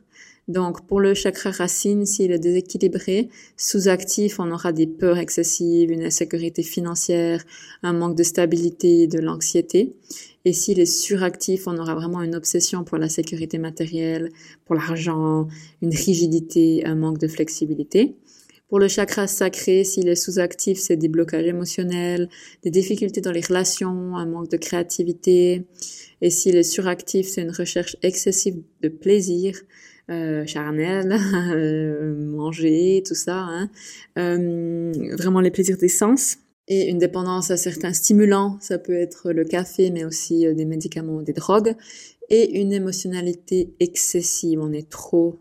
Donc, 0.49 0.87
pour 0.87 0.99
le 0.99 1.13
chakra 1.13 1.51
racine, 1.51 2.07
s'il 2.07 2.31
est 2.31 2.39
déséquilibré, 2.39 3.29
sous-actif, 3.55 4.39
on 4.39 4.49
aura 4.49 4.71
des 4.71 4.87
peurs 4.87 5.19
excessives, 5.19 5.91
une 5.91 6.03
insécurité 6.03 6.63
financière, 6.63 7.43
un 7.83 7.93
manque 7.93 8.17
de 8.17 8.23
stabilité, 8.23 9.05
de 9.05 9.19
l'anxiété. 9.19 9.93
Et 10.45 10.53
s'il 10.53 10.79
est 10.79 10.87
suractif, 10.87 11.67
on 11.67 11.77
aura 11.77 11.93
vraiment 11.93 12.23
une 12.23 12.33
obsession 12.33 12.83
pour 12.83 12.97
la 12.97 13.09
sécurité 13.09 13.59
matérielle, 13.59 14.31
pour 14.65 14.73
l'argent, 14.73 15.47
une 15.83 15.93
rigidité, 15.93 16.83
un 16.83 16.95
manque 16.95 17.19
de 17.19 17.27
flexibilité. 17.27 18.15
Pour 18.69 18.79
le 18.79 18.87
chakra 18.87 19.27
sacré, 19.27 19.83
s'il 19.83 20.07
est 20.07 20.15
sous-actif, 20.15 20.79
c'est 20.79 20.95
des 20.95 21.09
blocages 21.09 21.45
émotionnels, 21.45 22.27
des 22.63 22.71
difficultés 22.71 23.21
dans 23.21 23.31
les 23.31 23.41
relations, 23.41 24.17
un 24.17 24.25
manque 24.25 24.49
de 24.49 24.57
créativité. 24.57 25.67
Et 26.21 26.31
s'il 26.31 26.55
est 26.55 26.63
suractif, 26.63 27.27
c'est 27.27 27.43
une 27.43 27.51
recherche 27.51 27.97
excessive 28.01 28.61
de 28.81 28.89
plaisir, 28.89 29.55
euh, 30.09 30.45
charnel, 30.45 31.15
euh, 31.53 32.15
manger, 32.15 33.03
tout 33.05 33.15
ça. 33.15 33.39
Hein. 33.39 33.69
Euh, 34.17 34.91
vraiment 35.17 35.39
les 35.41 35.51
plaisirs 35.51 35.77
des 35.77 35.89
sens. 35.89 36.37
Et 36.67 36.87
une 36.89 36.99
dépendance 36.99 37.49
à 37.49 37.57
certains 37.57 37.93
stimulants, 37.93 38.57
ça 38.61 38.77
peut 38.77 38.93
être 38.93 39.31
le 39.31 39.43
café, 39.43 39.89
mais 39.89 40.05
aussi 40.05 40.45
euh, 40.45 40.53
des 40.53 40.65
médicaments, 40.65 41.21
des 41.21 41.33
drogues. 41.33 41.75
Et 42.29 42.59
une 42.61 42.71
émotionnalité 42.71 43.73
excessive, 43.79 44.59
on 44.61 44.71
est 44.71 44.87
trop 44.87 45.39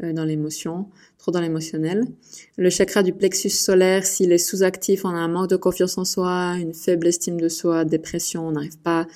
dans 0.00 0.24
l'émotion, 0.24 0.86
trop 1.18 1.30
dans 1.30 1.40
l'émotionnel. 1.40 2.04
Le 2.56 2.70
chakra 2.70 3.02
du 3.02 3.12
plexus 3.12 3.50
solaire, 3.50 4.04
s'il 4.04 4.32
est 4.32 4.38
sous-actif, 4.38 5.04
on 5.04 5.10
a 5.10 5.12
un 5.12 5.28
manque 5.28 5.50
de 5.50 5.56
confiance 5.56 5.96
en 5.96 6.04
soi, 6.04 6.56
une 6.58 6.74
faible 6.74 7.06
estime 7.06 7.40
de 7.40 7.48
soi, 7.48 7.84
dépression, 7.84 8.48
on 8.48 8.52
n'arrive 8.52 8.78
pas 8.78 9.06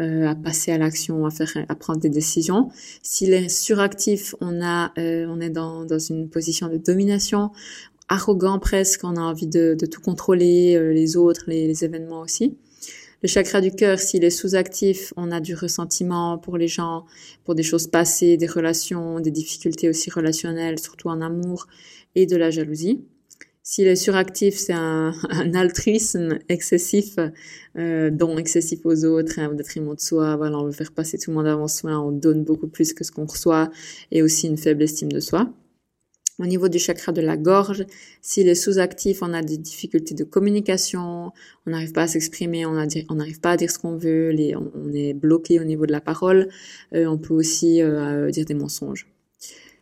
euh, 0.00 0.26
à 0.26 0.34
passer 0.34 0.72
à 0.72 0.78
l'action, 0.78 1.24
à 1.24 1.30
faire, 1.30 1.50
à 1.68 1.74
prendre 1.74 2.00
des 2.00 2.10
décisions. 2.10 2.70
S'il 3.02 3.32
est 3.32 3.48
suractif, 3.48 4.34
on 4.40 4.60
a, 4.62 4.92
euh, 4.98 5.26
on 5.28 5.40
est 5.40 5.50
dans, 5.50 5.84
dans 5.86 5.98
une 5.98 6.28
position 6.28 6.68
de 6.68 6.76
domination, 6.76 7.50
arrogant 8.08 8.58
presque, 8.58 9.04
on 9.04 9.16
a 9.16 9.20
envie 9.20 9.46
de, 9.46 9.74
de 9.78 9.86
tout 9.86 10.02
contrôler, 10.02 10.78
les 10.92 11.16
autres, 11.16 11.44
les, 11.46 11.66
les 11.66 11.84
événements 11.84 12.20
aussi. 12.20 12.58
Le 13.24 13.28
chakra 13.28 13.62
du 13.62 13.70
cœur, 13.70 14.00
s'il 14.00 14.22
est 14.22 14.28
sous-actif, 14.28 15.14
on 15.16 15.32
a 15.32 15.40
du 15.40 15.54
ressentiment 15.54 16.36
pour 16.36 16.58
les 16.58 16.68
gens, 16.68 17.06
pour 17.44 17.54
des 17.54 17.62
choses 17.62 17.86
passées, 17.86 18.36
des 18.36 18.46
relations, 18.46 19.18
des 19.18 19.30
difficultés 19.30 19.88
aussi 19.88 20.10
relationnelles, 20.10 20.78
surtout 20.78 21.08
en 21.08 21.22
amour, 21.22 21.66
et 22.14 22.26
de 22.26 22.36
la 22.36 22.50
jalousie. 22.50 23.02
S'il 23.62 23.86
est 23.86 23.96
suractif, 23.96 24.56
c'est 24.56 24.74
un, 24.74 25.14
altruisme 25.54 26.38
excessif, 26.50 27.16
euh, 27.78 28.10
don 28.10 28.36
excessif 28.36 28.80
aux 28.84 29.06
autres, 29.06 29.38
hein, 29.38 29.48
au 29.50 29.54
détriment 29.54 29.94
de 29.94 30.00
soi. 30.00 30.36
Voilà, 30.36 30.58
on 30.58 30.66
veut 30.66 30.72
faire 30.72 30.92
passer 30.92 31.16
tout 31.16 31.30
le 31.30 31.36
monde 31.38 31.46
avant 31.46 31.66
soi, 31.66 31.98
on 31.98 32.12
donne 32.12 32.44
beaucoup 32.44 32.68
plus 32.68 32.92
que 32.92 33.04
ce 33.04 33.10
qu'on 33.10 33.24
reçoit, 33.24 33.70
et 34.10 34.20
aussi 34.20 34.48
une 34.48 34.58
faible 34.58 34.82
estime 34.82 35.10
de 35.10 35.20
soi. 35.20 35.50
Au 36.40 36.46
niveau 36.46 36.68
du 36.68 36.80
chakra 36.80 37.12
de 37.12 37.20
la 37.20 37.36
gorge, 37.36 37.86
s'il 38.20 38.48
est 38.48 38.56
sous-actif, 38.56 39.22
on 39.22 39.32
a 39.32 39.40
des 39.40 39.56
difficultés 39.56 40.14
de 40.14 40.24
communication, 40.24 41.30
on 41.64 41.70
n'arrive 41.70 41.92
pas 41.92 42.02
à 42.02 42.06
s'exprimer, 42.08 42.66
on 42.66 42.72
n'arrive 42.72 43.40
pas 43.40 43.52
à 43.52 43.56
dire 43.56 43.70
ce 43.70 43.78
qu'on 43.78 43.96
veut, 43.96 44.30
les, 44.30 44.56
on, 44.56 44.92
est 44.92 45.14
bloqué 45.14 45.60
au 45.60 45.64
niveau 45.64 45.86
de 45.86 45.92
la 45.92 46.00
parole, 46.00 46.48
euh, 46.92 47.06
on 47.06 47.18
peut 47.18 47.34
aussi 47.34 47.80
euh, 47.80 48.30
dire 48.30 48.46
des 48.46 48.54
mensonges. 48.54 49.06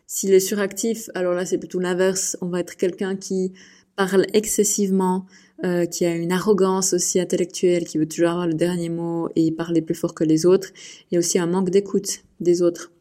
S'il 0.07 0.35
est 0.35 0.41
suractif, 0.41 1.09
alors 1.15 1.33
là 1.33 1.47
c'est 1.47 1.57
plutôt 1.57 1.79
l'inverse, 1.79 2.37
on 2.43 2.49
va 2.49 2.61
être 2.61 2.77
quelqu'un 2.77 3.17
qui 3.17 3.55
parle 3.97 4.27
excessivement, 4.35 5.25
euh, 5.65 5.87
qui 5.87 6.05
a 6.05 6.15
une 6.15 6.33
arrogance 6.33 6.93
aussi 6.93 7.19
intellectuelle, 7.19 7.85
qui 7.85 7.97
veut 7.97 8.07
toujours 8.07 8.29
avoir 8.29 8.47
le 8.47 8.55
dernier 8.55 8.91
mot 8.91 9.31
et 9.37 9.53
parler 9.53 9.81
plus 9.81 9.95
fort 9.95 10.15
que 10.15 10.25
les 10.25 10.45
autres, 10.45 10.69
et 11.13 11.17
aussi 11.17 11.39
un 11.39 11.47
manque 11.47 11.71
d'écoute 11.71 12.25
des 12.41 12.61
autres. 12.61 12.93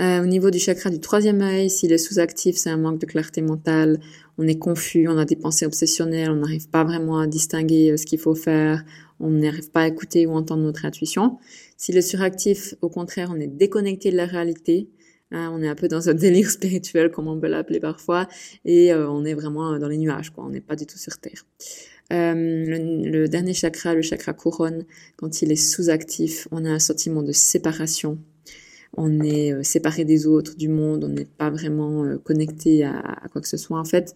Euh, 0.00 0.22
au 0.22 0.26
niveau 0.26 0.50
du 0.50 0.58
chakra 0.58 0.90
du 0.90 0.98
troisième 0.98 1.40
œil, 1.40 1.70
s'il 1.70 1.92
est 1.92 1.98
sous-actif, 1.98 2.56
c'est 2.56 2.70
un 2.70 2.76
manque 2.76 2.98
de 2.98 3.06
clarté 3.06 3.42
mentale. 3.42 4.00
On 4.38 4.48
est 4.48 4.58
confus, 4.58 5.06
on 5.08 5.16
a 5.16 5.24
des 5.24 5.36
pensées 5.36 5.66
obsessionnelles, 5.66 6.30
on 6.30 6.36
n'arrive 6.36 6.68
pas 6.68 6.82
vraiment 6.82 7.20
à 7.20 7.28
distinguer 7.28 7.92
euh, 7.92 7.96
ce 7.96 8.04
qu'il 8.04 8.18
faut 8.18 8.34
faire, 8.34 8.84
on 9.20 9.30
n'arrive 9.30 9.70
pas 9.70 9.82
à 9.82 9.86
écouter 9.86 10.26
ou 10.26 10.32
entendre 10.32 10.64
notre 10.64 10.84
intuition. 10.84 11.38
S'il 11.76 11.96
est 11.96 12.02
suractif, 12.02 12.74
au 12.82 12.88
contraire, 12.88 13.30
on 13.32 13.38
est 13.38 13.46
déconnecté 13.46 14.10
de 14.10 14.16
la 14.16 14.26
réalité. 14.26 14.88
Hein, 15.30 15.52
on 15.54 15.62
est 15.62 15.68
un 15.68 15.76
peu 15.76 15.86
dans 15.86 16.08
un 16.08 16.14
délire 16.24 16.50
spirituel, 16.50 17.12
comme 17.12 17.28
on 17.28 17.38
peut 17.38 17.46
l'appeler 17.46 17.78
parfois, 17.78 18.26
et 18.64 18.92
euh, 18.92 19.08
on 19.08 19.24
est 19.24 19.34
vraiment 19.34 19.78
dans 19.78 19.88
les 19.88 19.98
nuages, 19.98 20.30
quoi. 20.30 20.44
On 20.44 20.50
n'est 20.50 20.60
pas 20.60 20.74
du 20.74 20.86
tout 20.86 20.98
sur 20.98 21.18
Terre. 21.18 21.44
Euh, 22.12 22.34
le, 22.34 23.10
le, 23.10 23.28
dernier 23.28 23.54
chakra, 23.54 23.94
le 23.94 24.02
chakra 24.02 24.32
couronne, 24.32 24.84
quand 25.16 25.40
il 25.40 25.52
est 25.52 25.56
sous-actif, 25.56 26.48
on 26.50 26.64
a 26.64 26.70
un 26.70 26.78
sentiment 26.78 27.22
de 27.22 27.32
séparation 27.32 28.18
on 28.96 29.20
est 29.20 29.52
euh, 29.52 29.62
séparé 29.62 30.04
des 30.04 30.26
autres, 30.26 30.56
du 30.56 30.68
monde, 30.68 31.04
on 31.04 31.08
n'est 31.08 31.24
pas 31.24 31.50
vraiment 31.50 32.04
euh, 32.04 32.18
connecté 32.18 32.84
à, 32.84 33.22
quoi 33.32 33.40
que 33.40 33.48
ce 33.48 33.56
soit 33.56 33.78
en 33.78 33.84
fait. 33.84 34.14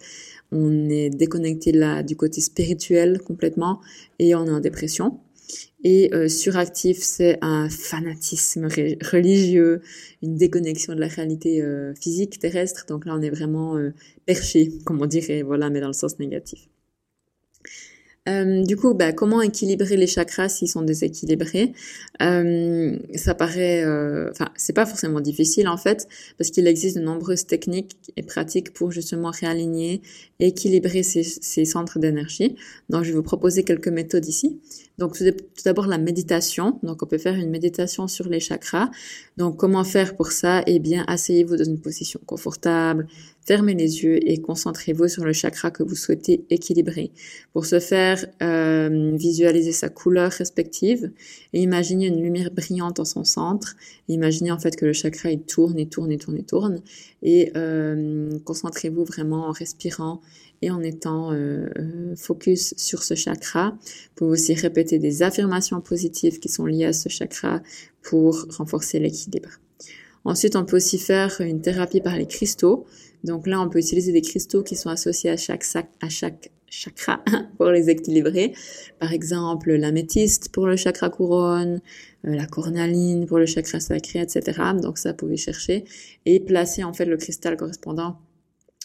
On 0.52 0.88
est 0.88 1.11
déconnecté 1.11 1.73
là 1.73 2.02
du 2.02 2.16
côté 2.16 2.40
spirituel 2.40 3.20
complètement 3.20 3.80
et 4.18 4.35
on 4.35 4.47
est 4.47 4.50
en 4.50 4.61
dépression. 4.61 5.20
Et 5.85 6.12
euh, 6.12 6.28
suractif, 6.28 6.99
c'est 6.99 7.38
un 7.40 7.68
fanatisme 7.70 8.66
religieux, 8.66 9.80
une 10.23 10.37
déconnexion 10.37 10.94
de 10.94 11.00
la 11.00 11.08
réalité 11.08 11.64
physique 12.00 12.38
terrestre. 12.38 12.85
Donc 12.87 13.06
là, 13.06 13.14
on 13.16 13.23
est 13.23 13.30
vraiment 13.30 13.78
perché, 14.26 14.73
comme 14.85 15.00
on 15.00 15.06
dirait, 15.06 15.42
voilà, 15.42 15.70
mais 15.70 15.80
dans 15.80 15.87
le 15.87 15.92
sens 15.92 16.18
négatif. 16.18 16.68
Euh, 18.28 18.62
du 18.64 18.76
coup, 18.76 18.94
bah, 18.94 19.12
comment 19.12 19.40
équilibrer 19.40 19.97
les 19.97 20.06
chakras 20.06 20.49
s'ils 20.49 20.68
sont 20.68 20.82
déséquilibrés? 20.82 21.73
Euh, 22.20 22.99
Ça 23.14 23.35
paraît, 23.35 23.85
euh, 23.85 24.30
enfin, 24.30 24.50
c'est 24.56 24.75
pas 24.75 24.87
forcément 24.87 25.20
difficile 25.20 25.68
en 25.68 25.76
fait, 25.76 26.08
parce 26.37 26.50
qu'il 26.50 26.66
existe 26.66 26.97
de 26.97 27.02
nombreuses 27.02 27.47
techniques 27.47 27.97
et 28.16 28.23
pratiques 28.23 28.73
pour 28.73 28.90
justement 28.90 29.30
réaligner, 29.30 30.02
équilibrer 30.40 31.02
ces, 31.02 31.23
ces 31.23 31.64
centres 31.64 31.99
d'énergie. 31.99 32.56
Donc, 32.90 33.04
je 33.04 33.11
vais 33.11 33.16
vous 33.16 33.23
proposer 33.23 33.64
quelques 33.64 33.88
méthodes 33.88 34.26
ici. 34.26 34.58
Donc, 34.99 35.17
tout 35.17 35.25
d'abord 35.64 35.87
la 35.87 35.99
méditation. 35.99 36.78
Donc, 36.83 37.02
on 37.02 37.07
peut 37.07 37.19
faire 37.19 37.35
une 37.35 37.50
méditation 37.50 38.09
sur 38.09 38.28
les 38.28 38.40
chakras. 38.40 38.90
Donc, 39.37 39.57
comment 39.57 39.85
faire 39.85 40.17
pour 40.17 40.33
ça? 40.33 40.62
Eh 40.67 40.78
bien, 40.78 41.05
asseyez-vous 41.07 41.57
dans 41.57 41.64
une 41.64 41.81
position 41.81 42.21
confortable, 42.26 43.07
Fermez 43.49 43.73
les 43.73 44.05
yeux 44.05 44.19
et 44.31 44.43
concentrez-vous 44.43 45.09
sur 45.09 45.25
le 45.25 45.33
chakra 45.33 45.71
que 45.71 45.83
vous 45.83 45.95
souhaitez 45.95 46.45
équilibrer. 46.50 47.12
Pour 47.55 47.64
ce 47.64 47.81
faire, 47.81 48.26
euh, 48.43 49.17
visualisez 49.17 49.73
sa 49.73 49.88
couleur 49.88 50.31
respective 50.31 51.11
et 51.55 51.62
imaginez 51.62 52.09
une 52.09 52.23
lumière 52.23 52.50
brillante 52.50 53.00
en 53.00 53.07
son 53.07 53.25
centre. 53.25 53.75
imaginez 54.09 54.52
en 54.52 54.59
fait 54.59 54.76
que 54.76 54.85
le 54.85 54.93
chakra 54.93 55.31
il 55.31 55.40
tourne 55.40 55.78
et 55.78 55.87
tourne 55.87 56.12
et 56.12 56.19
tourne 56.19 56.37
et 56.37 56.43
tourne. 56.43 56.83
Et 57.23 57.50
euh, 57.57 58.38
concentrez-vous 58.45 59.07
vraiment 59.07 59.49
en 59.49 59.52
respirant 59.52 60.21
et 60.62 60.71
en 60.71 60.83
étant 60.83 61.33
euh, 61.33 61.69
focus 62.17 62.75
sur 62.77 63.03
ce 63.03 63.15
chakra. 63.15 63.71
Vous 63.71 64.11
pouvez 64.17 64.31
aussi 64.33 64.55
répéter 64.55 64.99
des 64.99 65.23
affirmations 65.23 65.81
positives 65.81 66.41
qui 66.41 66.49
sont 66.49 66.67
liées 66.67 66.87
à 66.87 66.93
ce 66.93 67.09
chakra 67.09 67.62
pour 68.03 68.47
renforcer 68.57 68.99
l'équilibre. 68.99 69.50
Ensuite, 70.25 70.57
on 70.57 70.65
peut 70.65 70.77
aussi 70.77 70.99
faire 70.99 71.41
une 71.41 71.61
thérapie 71.61 72.00
par 72.00 72.17
les 72.17 72.27
cristaux. 72.27 72.87
Donc 73.25 73.47
là, 73.47 73.61
on 73.61 73.69
peut 73.69 73.79
utiliser 73.79 74.12
des 74.12 74.21
cristaux 74.21 74.62
qui 74.62 74.77
sont 74.77 74.91
associés 74.91 75.31
à 75.31 75.37
chaque, 75.37 75.65
à 76.00 76.09
chaque 76.09 76.50
chakra 76.71 77.23
pour 77.57 77.67
les 77.71 77.88
équilibrer. 77.91 78.53
Par 78.99 79.12
exemple, 79.12 79.73
l'améthyste 79.73 80.50
pour 80.50 80.67
le 80.67 80.77
chakra 80.77 81.11
couronne, 81.11 81.81
euh, 82.27 82.35
la 82.35 82.47
cornaline 82.47 83.27
pour 83.27 83.38
le 83.38 83.47
chakra 83.47 83.81
sacré, 83.81 84.21
etc. 84.21 84.61
Donc 84.81 84.99
ça, 84.99 85.11
vous 85.11 85.17
pouvez 85.17 85.37
chercher 85.37 85.85
et 86.27 86.41
placer 86.41 86.85
en 86.85 86.93
fait 86.93 87.07
le 87.07 87.17
cristal 87.17 87.57
correspondant 87.57 88.19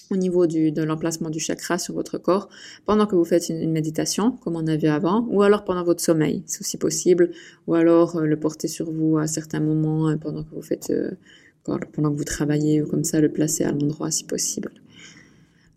au 0.10 0.18
niveau 0.18 0.48
de 0.48 0.84
l'emplacement 0.84 1.30
du 1.30 1.40
chakra 1.40 1.78
sur 1.78 1.94
votre 1.94 2.18
corps 2.18 2.50
pendant 2.86 3.06
que 3.06 3.16
vous 3.16 3.26
faites 3.26 3.50
une, 3.50 3.72
méditation, 3.72 4.32
comme 4.32 4.56
on 4.56 4.68
a 4.68 4.76
vu 4.76 4.88
avant, 4.88 5.26
ou 5.30 5.42
alors 5.42 5.64
pendant 5.64 5.84
votre 5.84 6.02
sommeil, 6.02 6.44
c'est 6.46 6.62
aussi 6.62 6.78
possible, 6.78 7.32
ou 7.68 7.76
alors 7.76 8.18
euh, 8.18 8.26
le 8.26 8.38
porter 8.38 8.68
sur 8.68 8.92
vous 8.92 9.18
à 9.18 9.28
certains 9.28 9.60
moments 9.60 10.10
euh, 10.10 10.16
pendant 10.18 10.44
que 10.44 10.54
vous 10.54 10.62
faites 10.62 10.92
pendant 11.64 12.12
que 12.12 12.18
vous 12.18 12.24
travaillez 12.24 12.82
ou 12.82 12.88
comme 12.88 13.04
ça, 13.04 13.22
le 13.22 13.30
placer 13.30 13.64
à 13.64 13.72
l'endroit 13.72 14.12
si 14.12 14.26
possible. 14.26 14.72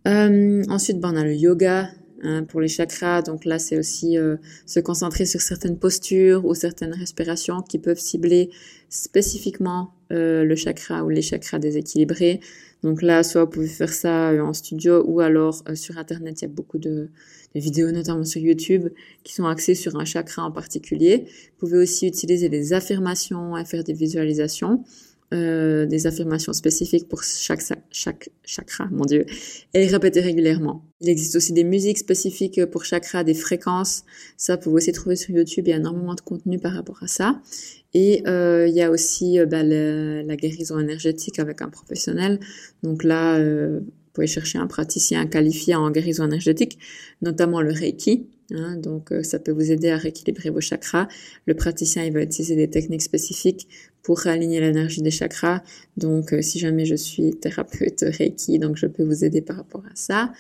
Euh, 0.06 0.62
ensuite, 0.68 1.00
ben, 1.00 1.12
on 1.12 1.16
a 1.16 1.24
le 1.24 1.34
yoga 1.34 1.90
hein, 2.22 2.44
pour 2.44 2.60
les 2.60 2.68
chakras. 2.68 3.22
Donc 3.22 3.44
là, 3.44 3.58
c'est 3.58 3.78
aussi 3.78 4.18
euh, 4.18 4.36
se 4.64 4.80
concentrer 4.80 5.26
sur 5.26 5.40
certaines 5.40 5.78
postures 5.78 6.44
ou 6.44 6.54
certaines 6.54 6.94
respirations 6.94 7.62
qui 7.62 7.78
peuvent 7.78 7.98
cibler 7.98 8.50
spécifiquement 8.88 9.94
euh, 10.12 10.44
le 10.44 10.54
chakra 10.54 11.04
ou 11.04 11.08
les 11.08 11.22
chakras 11.22 11.58
déséquilibrés. 11.58 12.40
Donc 12.82 13.02
là, 13.02 13.22
soit 13.22 13.44
vous 13.44 13.50
pouvez 13.50 13.68
faire 13.68 13.92
ça 13.92 14.32
en 14.42 14.52
studio 14.52 15.02
ou 15.06 15.20
alors 15.20 15.62
sur 15.74 15.98
Internet, 15.98 16.40
il 16.40 16.44
y 16.44 16.48
a 16.48 16.50
beaucoup 16.50 16.78
de, 16.78 17.08
vidéos, 17.60 17.90
notamment 17.90 18.24
sur 18.24 18.40
YouTube, 18.40 18.88
qui 19.24 19.32
sont 19.32 19.46
axées 19.46 19.74
sur 19.74 19.96
un 19.96 20.04
chakra 20.04 20.44
en 20.44 20.52
particulier. 20.52 21.24
Vous 21.26 21.66
pouvez 21.66 21.78
aussi 21.78 22.06
utiliser 22.06 22.48
des 22.48 22.72
affirmations 22.72 23.56
et 23.56 23.64
faire 23.64 23.84
des 23.84 23.94
visualisations. 23.94 24.84
Euh, 25.34 25.86
des 25.86 26.06
affirmations 26.06 26.52
spécifiques 26.52 27.08
pour 27.08 27.24
chaque, 27.24 27.60
chakra, 28.44 28.88
mon 28.92 29.04
Dieu, 29.04 29.26
et 29.74 29.80
les 29.80 29.88
répéter 29.88 30.20
régulièrement. 30.20 30.84
Il 31.00 31.08
existe 31.08 31.34
aussi 31.34 31.52
des 31.52 31.64
musiques 31.64 31.98
spécifiques 31.98 32.64
pour 32.66 32.84
chakra, 32.84 33.24
des 33.24 33.34
fréquences. 33.34 34.04
Ça, 34.36 34.54
vous 34.54 34.62
pouvez 34.62 34.76
aussi 34.76 34.92
trouver 34.92 35.16
sur 35.16 35.34
YouTube. 35.34 35.66
Il 35.66 35.70
y 35.70 35.72
a 35.72 35.78
énormément 35.78 36.14
de 36.14 36.20
contenu 36.20 36.60
par 36.60 36.74
rapport 36.74 37.02
à 37.02 37.08
ça. 37.08 37.42
Et 37.92 38.22
euh, 38.28 38.68
il 38.68 38.74
y 38.76 38.82
a 38.82 38.90
aussi 38.92 39.40
euh, 39.40 39.46
bah, 39.46 39.64
la 39.64 40.36
guérison 40.36 40.78
énergétique 40.78 41.40
avec 41.40 41.60
un 41.60 41.70
professionnel. 41.70 42.38
Donc 42.84 43.02
là, 43.02 43.42
vous 43.42 43.84
pouvez 44.12 44.28
chercher 44.28 44.58
un 44.58 44.68
praticien 44.68 45.26
qualifié 45.26 45.74
en 45.74 45.90
guérison 45.90 46.24
énergétique, 46.24 46.78
notamment 47.20 47.62
le 47.62 47.72
Reiki. 47.72 48.28
Hein, 48.52 48.76
donc 48.76 49.12
ça 49.22 49.38
peut 49.38 49.52
vous 49.52 49.72
aider 49.72 49.90
à 49.90 49.96
rééquilibrer 49.96 50.50
vos 50.50 50.60
chakras. 50.60 51.08
Le 51.46 51.54
praticien 51.54 52.04
il 52.04 52.12
va 52.12 52.22
utiliser 52.22 52.54
des 52.56 52.70
techniques 52.70 53.02
spécifiques 53.02 53.68
pour 54.02 54.26
aligner 54.26 54.60
l'énergie 54.60 55.02
des 55.02 55.10
chakras. 55.10 55.62
Donc 55.96 56.34
si 56.40 56.58
jamais 56.58 56.84
je 56.84 56.94
suis 56.94 57.34
thérapeute 57.34 58.04
Reiki, 58.06 58.58
donc 58.58 58.76
je 58.76 58.86
peux 58.86 59.02
vous 59.02 59.24
aider 59.24 59.42
par 59.42 59.56
rapport 59.56 59.84
à 59.86 59.94
ça. 59.94 60.32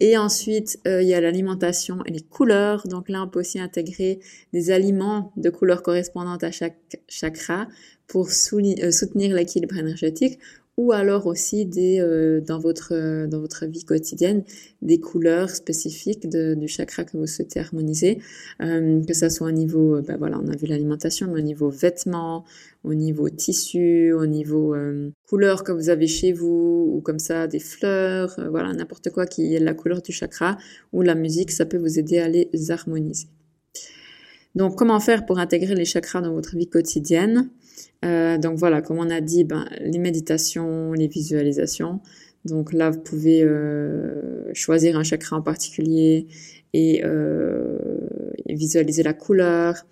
Et 0.00 0.16
ensuite, 0.16 0.78
il 0.86 1.08
y 1.08 1.14
a 1.14 1.20
l'alimentation 1.20 2.04
et 2.06 2.12
les 2.12 2.20
couleurs. 2.20 2.86
Donc 2.86 3.08
là, 3.08 3.24
on 3.24 3.28
peut 3.28 3.40
aussi 3.40 3.58
intégrer 3.58 4.20
des 4.52 4.70
aliments 4.70 5.32
de 5.36 5.50
couleurs 5.50 5.82
correspondantes 5.82 6.44
à 6.44 6.52
chaque 6.52 7.00
chakra 7.08 7.66
pour 8.06 8.30
soutenir 8.30 9.34
l'équilibre 9.34 9.76
énergétique 9.76 10.38
ou 10.78 10.92
alors 10.92 11.26
aussi 11.26 11.66
des, 11.66 11.98
euh, 12.00 12.40
dans, 12.40 12.60
votre, 12.60 12.94
euh, 12.94 13.26
dans 13.26 13.40
votre 13.40 13.66
vie 13.66 13.84
quotidienne 13.84 14.44
des 14.80 15.00
couleurs 15.00 15.50
spécifiques 15.50 16.28
du 16.28 16.68
chakra 16.68 17.02
que 17.02 17.16
vous 17.16 17.26
souhaitez 17.26 17.58
harmoniser, 17.58 18.20
euh, 18.62 19.02
que 19.04 19.12
ça 19.12 19.28
soit 19.28 19.48
au 19.48 19.50
niveau, 19.50 20.00
ben 20.02 20.16
voilà, 20.16 20.38
on 20.40 20.46
a 20.46 20.56
vu 20.56 20.66
l'alimentation, 20.66 21.26
mais 21.26 21.40
au 21.40 21.42
niveau 21.42 21.68
vêtements, 21.68 22.44
au 22.84 22.94
niveau 22.94 23.28
tissu, 23.28 24.12
au 24.12 24.26
niveau 24.26 24.76
couleurs 25.28 25.64
que 25.64 25.72
vous 25.72 25.90
avez 25.90 26.06
chez 26.06 26.32
vous, 26.32 26.92
ou 26.94 27.00
comme 27.00 27.18
ça 27.18 27.48
des 27.48 27.58
fleurs, 27.58 28.38
voilà, 28.50 28.72
n'importe 28.72 29.10
quoi 29.10 29.26
qui 29.26 29.56
est 29.56 29.58
la 29.58 29.74
couleur 29.74 30.00
du 30.00 30.12
chakra, 30.12 30.58
ou 30.92 31.02
la 31.02 31.16
musique, 31.16 31.50
ça 31.50 31.66
peut 31.66 31.76
vous 31.76 31.98
aider 31.98 32.18
à 32.18 32.28
les 32.28 32.48
harmoniser. 32.70 33.26
Donc, 34.54 34.76
comment 34.76 35.00
faire 35.00 35.26
pour 35.26 35.38
intégrer 35.38 35.74
les 35.74 35.84
chakras 35.84 36.20
dans 36.20 36.32
votre 36.32 36.56
vie 36.56 36.68
quotidienne? 36.68 37.50
Euh, 38.04 38.38
donc 38.38 38.58
voilà, 38.58 38.82
comme 38.82 38.98
on 38.98 39.10
a 39.10 39.20
dit, 39.20 39.44
ben, 39.44 39.68
les 39.80 39.98
méditations, 39.98 40.92
les 40.92 41.08
visualisations. 41.08 42.00
Donc 42.44 42.72
là, 42.72 42.90
vous 42.90 43.00
pouvez 43.00 43.42
euh, 43.42 44.50
choisir 44.54 44.96
un 44.96 45.02
chakra 45.02 45.36
en 45.36 45.42
particulier 45.42 46.26
et, 46.72 47.02
euh, 47.04 47.78
visualiser 48.48 49.02
la 49.02 49.14
couleur, 49.14 49.86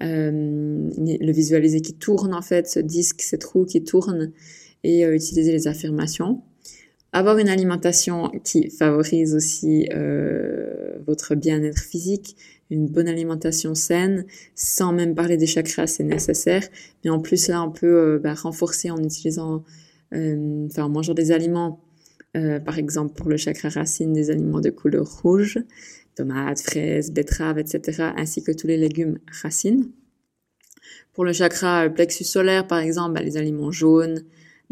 le 0.00 1.32
visualiser 1.32 1.80
qui 1.80 1.94
tourne 1.94 2.34
en 2.34 2.42
fait, 2.42 2.68
ce 2.68 2.80
disque, 2.80 3.22
cette 3.22 3.44
roue 3.44 3.64
qui 3.64 3.82
tourne 3.82 4.32
et 4.84 5.04
utiliser 5.04 5.52
les 5.52 5.68
affirmations. 5.68 6.42
Avoir 7.12 7.38
une 7.38 7.48
alimentation 7.48 8.30
qui 8.44 8.68
favorise 8.68 9.34
aussi 9.34 9.88
votre 11.06 11.34
bien-être 11.34 11.80
physique, 11.80 12.36
une 12.70 12.86
bonne 12.86 13.08
alimentation 13.08 13.74
saine, 13.74 14.26
sans 14.54 14.92
même 14.92 15.14
parler 15.14 15.36
des 15.36 15.46
chakras, 15.46 15.86
c'est 15.86 16.04
nécessaire. 16.04 16.62
Mais 17.04 17.10
en 17.10 17.20
plus, 17.20 17.48
là, 17.48 17.62
on 17.62 17.70
peut 17.70 17.86
euh, 17.86 18.18
bah, 18.18 18.34
renforcer 18.34 18.90
en 18.90 18.98
utilisant, 19.02 19.64
euh, 20.14 20.68
en 20.76 20.88
mangeant 20.88 21.14
des 21.14 21.30
aliments, 21.30 21.80
euh, 22.36 22.58
par 22.58 22.78
exemple, 22.78 23.14
pour 23.14 23.28
le 23.28 23.36
chakra 23.36 23.68
racine, 23.68 24.12
des 24.12 24.30
aliments 24.30 24.60
de 24.60 24.70
couleur 24.70 25.06
rouge, 25.22 25.58
tomates, 26.16 26.60
fraises, 26.60 27.12
betteraves, 27.12 27.58
etc., 27.58 28.10
ainsi 28.16 28.42
que 28.42 28.52
tous 28.52 28.66
les 28.66 28.76
légumes 28.76 29.18
racines. 29.42 29.90
Pour 31.12 31.24
le 31.24 31.32
chakra 31.32 31.88
plexus 31.88 32.24
solaire, 32.24 32.66
par 32.66 32.78
exemple, 32.78 33.14
bah, 33.14 33.22
les 33.22 33.36
aliments 33.36 33.70
jaunes, 33.70 34.22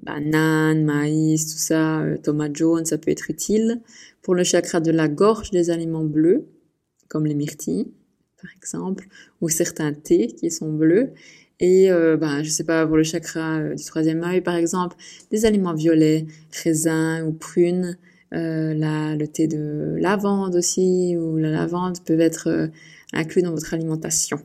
bananes, 0.03 0.85
maïs, 0.85 1.47
tout 1.47 1.59
ça, 1.59 2.05
tomates 2.23 2.57
jaunes, 2.57 2.85
ça 2.85 2.99
peut 2.99 3.11
être 3.11 3.31
utile. 3.31 3.81
Pour 4.21 4.35
le 4.35 4.43
chakra 4.43 4.81
de 4.81 4.91
la 4.91 5.09
gorge, 5.09 5.51
des 5.51 5.71
aliments 5.71 6.05
bleus, 6.05 6.47
comme 7.15 7.27
les 7.27 7.35
myrtilles, 7.35 7.87
par 8.43 8.51
exemple, 8.57 9.07
ou 9.41 9.49
certains 9.49 9.93
thés 9.93 10.27
qui 10.27 10.51
sont 10.51 10.73
bleus. 10.73 11.13
Et 11.61 11.93
euh, 11.93 12.17
ben, 12.17 12.43
je 12.43 12.51
sais 12.51 12.65
pas, 12.65 12.85
pour 12.85 12.97
le 12.97 13.05
chakra 13.05 13.59
euh, 13.61 13.75
du 13.77 13.85
troisième 13.85 14.25
œil, 14.25 14.41
par 14.41 14.57
exemple, 14.57 14.97
des 15.31 15.47
aliments 15.47 15.75
violets, 15.75 16.27
raisins 16.65 17.23
ou 17.25 17.33
prunes, 17.33 17.97
euh, 18.33 18.75
la, 18.75 19.15
le 19.15 19.29
thé 19.29 19.47
de 19.47 19.97
lavande 20.01 20.57
aussi, 20.57 21.17
ou 21.17 21.37
la 21.37 21.51
lavande 21.53 22.03
peuvent 22.05 22.21
être 22.21 22.49
euh, 22.49 22.67
inclus 23.13 23.43
dans 23.43 23.53
votre 23.53 23.73
alimentation. 23.73 24.41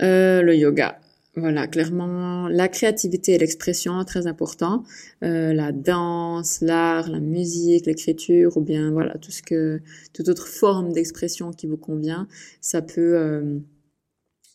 Euh, 0.00 0.40
le 0.40 0.56
yoga. 0.56 0.98
Voilà, 1.38 1.66
clairement, 1.66 2.48
la 2.48 2.66
créativité 2.66 3.34
et 3.34 3.38
l'expression, 3.38 4.02
très 4.06 4.26
important. 4.26 4.84
Euh, 5.22 5.52
la 5.52 5.70
danse, 5.70 6.62
l'art, 6.62 7.10
la 7.10 7.20
musique, 7.20 7.84
l'écriture, 7.84 8.56
ou 8.56 8.62
bien 8.62 8.90
voilà, 8.90 9.18
tout 9.18 9.30
ce 9.30 9.42
que, 9.42 9.82
toute 10.14 10.30
autre 10.30 10.48
forme 10.48 10.94
d'expression 10.94 11.50
qui 11.50 11.66
vous 11.66 11.76
convient, 11.76 12.26
ça 12.62 12.80
peut 12.80 13.18
euh, 13.18 13.58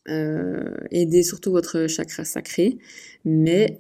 euh, 0.10 0.76
aider 0.90 1.22
surtout 1.22 1.52
votre 1.52 1.86
chakra 1.86 2.26
sacré, 2.26 2.80
mais 3.26 3.78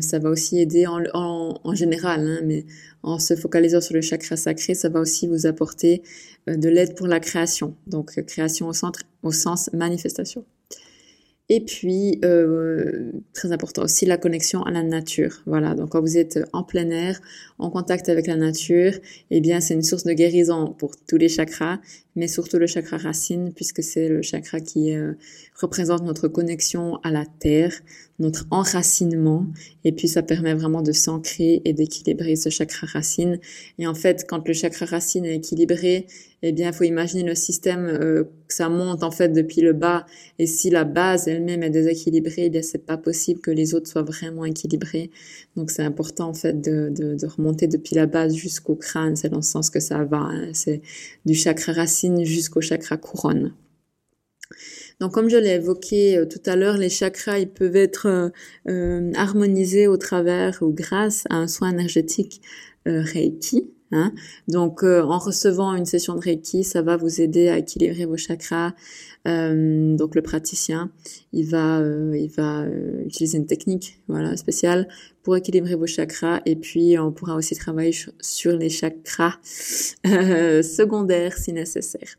ça 0.00 0.20
va 0.20 0.30
aussi 0.30 0.60
aider 0.60 0.86
en, 0.86 1.74
général, 1.74 2.20
hein, 2.20 2.40
mais 2.44 2.66
en 3.02 3.18
se 3.18 3.34
focalisant 3.34 3.80
sur 3.80 3.94
le 3.94 4.00
chakra 4.00 4.36
sacré, 4.36 4.74
ça 4.74 4.88
va 4.88 5.00
aussi 5.00 5.26
vous 5.26 5.46
apporter 5.46 6.02
de 6.46 6.68
l'aide 6.68 6.94
pour 6.94 7.08
la 7.08 7.18
création. 7.18 7.74
Donc 7.88 8.22
création 8.26 8.68
au 8.68 8.72
centre, 8.72 9.00
au 9.24 9.32
sens 9.32 9.70
manifestation. 9.72 10.44
Et 11.50 11.64
puis, 11.64 12.18
euh, 12.24 13.10
très 13.32 13.52
important 13.52 13.82
aussi, 13.82 14.04
la 14.04 14.18
connexion 14.18 14.62
à 14.64 14.70
la 14.70 14.82
nature. 14.82 15.40
Voilà, 15.46 15.74
donc 15.74 15.90
quand 15.90 16.02
vous 16.02 16.18
êtes 16.18 16.38
en 16.52 16.62
plein 16.62 16.90
air, 16.90 17.20
en 17.58 17.70
contact 17.70 18.10
avec 18.10 18.26
la 18.26 18.36
nature, 18.36 18.92
eh 19.30 19.40
bien, 19.40 19.60
c'est 19.60 19.72
une 19.72 19.82
source 19.82 20.04
de 20.04 20.12
guérison 20.12 20.74
pour 20.78 20.94
tous 21.06 21.16
les 21.16 21.30
chakras, 21.30 21.78
mais 22.16 22.28
surtout 22.28 22.58
le 22.58 22.66
chakra 22.66 22.98
racine, 22.98 23.54
puisque 23.54 23.82
c'est 23.82 24.10
le 24.10 24.20
chakra 24.20 24.60
qui 24.60 24.94
euh, 24.94 25.14
représente 25.58 26.02
notre 26.02 26.28
connexion 26.28 26.96
à 27.02 27.10
la 27.10 27.24
terre, 27.24 27.72
notre 28.18 28.46
enracinement, 28.50 29.46
et 29.84 29.92
puis 29.92 30.08
ça 30.08 30.22
permet 30.22 30.54
vraiment 30.54 30.82
de 30.82 30.92
s'ancrer 30.92 31.62
et 31.64 31.72
d'équilibrer 31.72 32.34
ce 32.34 32.48
chakra 32.48 32.86
racine. 32.86 33.38
Et 33.78 33.86
en 33.86 33.94
fait, 33.94 34.26
quand 34.28 34.46
le 34.46 34.54
chakra 34.54 34.86
racine 34.86 35.24
est 35.24 35.36
équilibré, 35.36 36.06
eh 36.42 36.52
bien, 36.52 36.68
il 36.70 36.74
faut 36.74 36.84
imaginer 36.84 37.22
le 37.22 37.34
système 37.34 37.86
euh, 37.86 38.24
que 38.46 38.54
ça 38.54 38.68
monte 38.68 39.02
en 39.02 39.10
fait 39.10 39.28
depuis 39.28 39.60
le 39.60 39.72
bas. 39.72 40.04
Et 40.38 40.46
si 40.46 40.70
la 40.70 40.84
base 40.84 41.28
elle-même 41.28 41.62
est 41.62 41.70
déséquilibrée, 41.70 42.46
eh 42.46 42.50
bien, 42.50 42.62
c'est 42.62 42.84
pas 42.84 42.96
possible 42.96 43.40
que 43.40 43.50
les 43.50 43.74
autres 43.74 43.88
soient 43.88 44.02
vraiment 44.02 44.44
équilibrés. 44.44 45.10
Donc, 45.56 45.70
c'est 45.70 45.82
important 45.82 46.28
en 46.28 46.34
fait 46.34 46.60
de, 46.60 46.90
de, 46.90 47.14
de, 47.14 47.26
remonter 47.26 47.66
depuis 47.68 47.94
la 47.94 48.06
base 48.06 48.34
jusqu'au 48.34 48.74
crâne. 48.74 49.16
C'est 49.16 49.28
dans 49.28 49.36
le 49.36 49.42
sens 49.42 49.70
que 49.70 49.80
ça 49.80 50.04
va. 50.04 50.18
Hein. 50.18 50.50
C'est 50.54 50.82
du 51.24 51.34
chakra 51.34 51.72
racine 51.72 52.24
jusqu'au 52.24 52.60
chakra 52.60 52.96
couronne. 52.96 53.52
Donc, 55.00 55.12
comme 55.12 55.28
je 55.28 55.36
l'ai 55.36 55.54
évoqué 55.54 56.16
euh, 56.16 56.26
tout 56.26 56.42
à 56.46 56.56
l'heure, 56.56 56.76
les 56.76 56.88
chakras 56.88 57.38
ils 57.38 57.50
peuvent 57.50 57.76
être 57.76 58.06
euh, 58.06 58.28
euh 58.68 59.12
harmonisés 59.14 59.86
au 59.86 59.96
travers 59.96 60.62
ou 60.62 60.72
grâce 60.72 61.24
à 61.30 61.36
un 61.36 61.48
soin 61.48 61.70
énergétique 61.70 62.40
Reiki. 62.86 63.70
Hein. 63.92 64.14
Donc, 64.48 64.82
en 64.82 65.18
recevant 65.18 65.74
une 65.74 65.84
session 65.84 66.14
de 66.14 66.20
Reiki, 66.20 66.64
ça 66.64 66.80
va 66.80 66.96
vous 66.96 67.20
aider 67.20 67.48
à 67.48 67.58
équilibrer 67.58 68.06
vos 68.06 68.16
chakras. 68.16 68.72
donc, 69.26 70.14
le 70.14 70.22
praticien, 70.22 70.90
il 71.34 71.46
va, 71.50 71.82
il 72.14 72.30
va 72.30 72.64
utiliser 73.04 73.36
une 73.36 73.46
technique, 73.46 74.00
voilà, 74.08 74.38
spéciale 74.38 74.88
pour 75.22 75.36
équilibrer 75.36 75.74
vos 75.74 75.86
chakras. 75.86 76.40
Et 76.46 76.56
puis, 76.56 76.98
on 76.98 77.12
pourra 77.12 77.34
aussi 77.34 77.54
travailler 77.56 77.94
sur 78.22 78.56
les 78.56 78.70
chakras 78.70 79.34
secondaires 80.04 81.36
si 81.36 81.52
nécessaire. 81.52 82.16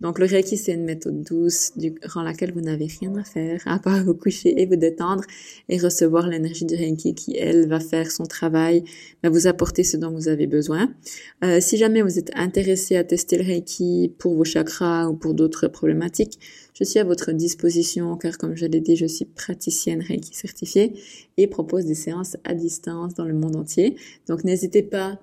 Donc 0.00 0.18
le 0.18 0.26
Reiki, 0.26 0.58
c'est 0.58 0.74
une 0.74 0.84
méthode 0.84 1.22
douce 1.22 1.72
durant 1.76 2.22
laquelle 2.22 2.52
vous 2.52 2.60
n'avez 2.60 2.86
rien 2.86 3.14
à 3.16 3.24
faire 3.24 3.62
à 3.64 3.78
part 3.78 4.04
vous 4.04 4.14
coucher 4.14 4.60
et 4.60 4.66
vous 4.66 4.76
détendre 4.76 5.24
et 5.70 5.78
recevoir 5.78 6.28
l'énergie 6.28 6.66
du 6.66 6.74
Reiki 6.74 7.14
qui, 7.14 7.34
elle, 7.34 7.66
va 7.66 7.80
faire 7.80 8.10
son 8.10 8.24
travail, 8.24 8.84
va 9.22 9.30
vous 9.30 9.46
apporter 9.46 9.84
ce 9.84 9.96
dont 9.96 10.10
vous 10.10 10.28
avez 10.28 10.46
besoin. 10.46 10.92
Euh, 11.42 11.60
si 11.60 11.78
jamais 11.78 12.02
vous 12.02 12.18
êtes 12.18 12.30
intéressé 12.34 12.96
à 12.96 13.04
tester 13.04 13.38
le 13.38 13.44
Reiki 13.44 14.12
pour 14.18 14.34
vos 14.34 14.44
chakras 14.44 15.08
ou 15.08 15.14
pour 15.14 15.32
d'autres 15.32 15.66
problématiques, 15.66 16.38
je 16.74 16.84
suis 16.84 16.98
à 16.98 17.04
votre 17.04 17.32
disposition 17.32 18.18
car 18.18 18.36
comme 18.36 18.54
je 18.54 18.66
l'ai 18.66 18.80
dit, 18.80 18.96
je 18.96 19.06
suis 19.06 19.24
praticienne 19.24 20.02
Reiki 20.02 20.36
certifiée 20.36 20.92
et 21.38 21.46
propose 21.46 21.86
des 21.86 21.94
séances 21.94 22.36
à 22.44 22.52
distance 22.54 23.14
dans 23.14 23.24
le 23.24 23.34
monde 23.34 23.56
entier. 23.56 23.96
Donc 24.28 24.44
n'hésitez 24.44 24.82
pas 24.82 25.18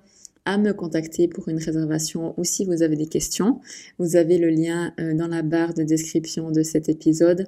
à 0.45 0.57
me 0.57 0.73
contacter 0.73 1.27
pour 1.27 1.47
une 1.49 1.57
réservation 1.57 2.33
ou 2.37 2.43
si 2.43 2.65
vous 2.65 2.81
avez 2.81 2.95
des 2.95 3.07
questions. 3.07 3.61
Vous 3.97 4.15
avez 4.15 4.37
le 4.37 4.49
lien 4.49 4.93
euh, 4.99 5.13
dans 5.15 5.27
la 5.27 5.41
barre 5.41 5.73
de 5.73 5.83
description 5.83 6.51
de 6.51 6.63
cet 6.63 6.89
épisode 6.89 7.47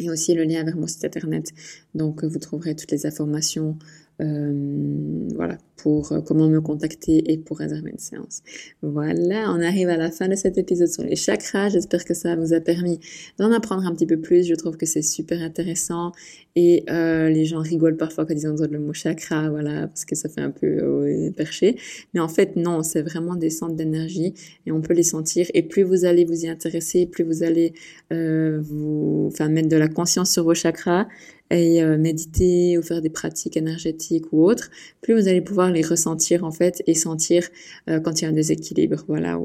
et 0.00 0.10
aussi 0.10 0.34
le 0.34 0.44
lien 0.44 0.64
vers 0.64 0.76
mon 0.76 0.86
site 0.86 1.04
internet. 1.04 1.50
Donc 1.94 2.24
vous 2.24 2.38
trouverez 2.38 2.74
toutes 2.74 2.90
les 2.90 3.06
informations 3.06 3.78
euh, 4.20 5.28
voilà, 5.34 5.58
pour 5.76 6.12
euh, 6.12 6.20
comment 6.20 6.48
me 6.48 6.60
contacter 6.60 7.32
et 7.32 7.38
pour 7.38 7.58
réserver 7.58 7.90
une 7.90 7.98
séance. 7.98 8.42
Voilà, 8.82 9.52
on 9.52 9.60
arrive 9.60 9.88
à 9.88 9.96
la 9.96 10.10
fin 10.10 10.28
de 10.28 10.34
cet 10.34 10.58
épisode 10.58 10.88
sur 10.88 11.02
les 11.02 11.16
chakras. 11.16 11.70
J'espère 11.70 12.04
que 12.04 12.14
ça 12.14 12.36
vous 12.36 12.52
a 12.52 12.60
permis 12.60 13.00
d'en 13.38 13.50
apprendre 13.52 13.86
un 13.86 13.94
petit 13.94 14.06
peu 14.06 14.18
plus. 14.18 14.46
Je 14.46 14.54
trouve 14.54 14.76
que 14.76 14.86
c'est 14.86 15.02
super 15.02 15.40
intéressant 15.40 16.12
et 16.56 16.84
euh, 16.90 17.28
les 17.28 17.44
gens 17.44 17.60
rigolent 17.60 17.96
parfois 17.96 18.26
quand 18.26 18.34
ils 18.34 18.48
entendent 18.48 18.72
le 18.72 18.80
mot 18.80 18.92
chakra, 18.92 19.50
voilà, 19.50 19.86
parce 19.86 20.04
que 20.04 20.16
ça 20.16 20.28
fait 20.28 20.40
un 20.40 20.50
peu 20.50 20.66
euh, 20.66 21.30
perché. 21.30 21.76
Mais 22.12 22.20
en 22.20 22.28
fait, 22.28 22.56
non, 22.56 22.82
c'est 22.82 23.02
vraiment 23.02 23.36
des 23.36 23.50
centres 23.50 23.76
d'énergie 23.76 24.34
et 24.66 24.72
on 24.72 24.80
peut 24.80 24.94
les 24.94 25.04
sentir. 25.04 25.46
Et 25.54 25.62
plus 25.62 25.82
vous 25.82 26.04
allez 26.04 26.24
vous 26.24 26.44
y 26.44 26.48
intéresser, 26.48 27.06
plus 27.06 27.24
vous 27.24 27.42
allez 27.42 27.72
euh, 28.12 28.60
vous, 28.60 29.28
enfin, 29.32 29.48
mettre 29.48 29.68
de 29.68 29.76
la 29.76 29.88
conscience 29.88 30.32
sur 30.32 30.44
vos 30.44 30.54
chakras, 30.54 31.06
et 31.50 31.82
euh, 31.82 31.98
méditer 31.98 32.78
ou 32.78 32.82
faire 32.82 33.02
des 33.02 33.10
pratiques 33.10 33.56
énergétiques 33.56 34.26
ou 34.32 34.44
autres, 34.44 34.70
plus 35.00 35.14
vous 35.14 35.28
allez 35.28 35.40
pouvoir 35.40 35.70
les 35.70 35.82
ressentir 35.82 36.44
en 36.44 36.52
fait 36.52 36.82
et 36.86 36.94
sentir 36.94 37.48
euh, 37.88 38.00
quand 38.00 38.20
il 38.20 38.24
y 38.24 38.26
a 38.26 38.30
un 38.30 38.32
déséquilibre. 38.32 39.04
Voilà, 39.08 39.38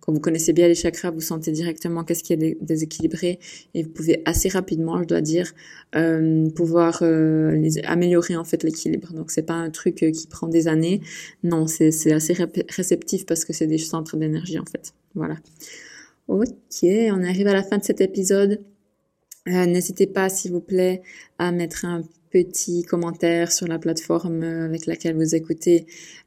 quand 0.00 0.12
vous 0.12 0.20
connaissez 0.20 0.52
bien 0.52 0.68
les 0.68 0.74
chakras, 0.74 1.10
vous 1.10 1.20
sentez 1.20 1.52
directement 1.52 2.04
qu'est-ce 2.04 2.24
qui 2.24 2.32
est 2.32 2.56
déséquilibré 2.62 3.38
et 3.74 3.82
vous 3.82 3.90
pouvez 3.90 4.22
assez 4.24 4.48
rapidement, 4.48 5.00
je 5.02 5.06
dois 5.06 5.20
dire, 5.20 5.52
euh, 5.94 6.48
pouvoir 6.50 7.02
les, 7.02 7.78
améliorer 7.84 8.36
en 8.36 8.44
fait 8.44 8.62
l'équilibre. 8.62 9.12
Donc 9.12 9.30
c'est 9.30 9.42
pas 9.42 9.54
un 9.54 9.70
truc 9.70 9.96
qui 9.96 10.26
prend 10.28 10.48
des 10.48 10.68
années. 10.68 11.00
Non, 11.42 11.66
c'est 11.66 12.12
assez 12.12 12.34
réceptif 12.68 13.26
parce 13.26 13.44
que 13.44 13.52
c'est 13.52 13.66
des 13.66 13.78
centres 13.78 14.16
d'énergie 14.16 14.58
en 14.58 14.64
fait. 14.64 14.94
Voilà. 15.14 15.36
Ok, 16.28 16.46
on 16.82 17.22
arrive 17.22 17.46
à 17.46 17.54
la 17.54 17.62
fin 17.62 17.78
de 17.78 17.84
cet 17.84 18.00
épisode. 18.00 18.60
Euh, 19.48 19.66
n'hésitez 19.66 20.06
pas, 20.06 20.28
s'il 20.28 20.52
vous 20.52 20.60
plaît, 20.60 21.02
à 21.38 21.52
mettre 21.52 21.84
un 21.84 22.02
petit 22.30 22.82
commentaire 22.82 23.50
sur 23.50 23.66
la 23.66 23.78
plateforme 23.78 24.42
avec 24.42 24.84
laquelle 24.84 25.16
vous 25.16 25.34
écoutez 25.34 25.86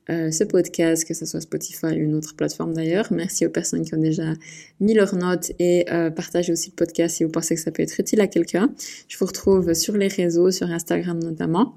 euh, 0.09 0.31
ce 0.31 0.43
podcast, 0.43 1.07
que 1.07 1.13
ce 1.13 1.25
soit 1.25 1.41
Spotify 1.41 1.87
ou 1.87 1.99
une 1.99 2.15
autre 2.15 2.35
plateforme 2.35 2.73
d'ailleurs. 2.73 3.07
Merci 3.11 3.45
aux 3.45 3.51
personnes 3.51 3.85
qui 3.85 3.93
ont 3.93 4.01
déjà 4.01 4.33
mis 4.79 4.95
leurs 4.95 5.15
notes 5.15 5.51
et 5.59 5.85
euh, 5.91 6.09
partagez 6.09 6.53
aussi 6.53 6.71
le 6.71 6.75
podcast 6.75 7.17
si 7.17 7.23
vous 7.23 7.29
pensez 7.29 7.53
que 7.53 7.61
ça 7.61 7.71
peut 7.71 7.83
être 7.83 7.99
utile 7.99 8.19
à 8.21 8.27
quelqu'un. 8.27 8.73
Je 9.07 9.17
vous 9.17 9.25
retrouve 9.25 9.73
sur 9.73 9.95
les 9.95 10.07
réseaux, 10.07 10.49
sur 10.49 10.71
Instagram 10.71 11.19
notamment 11.19 11.75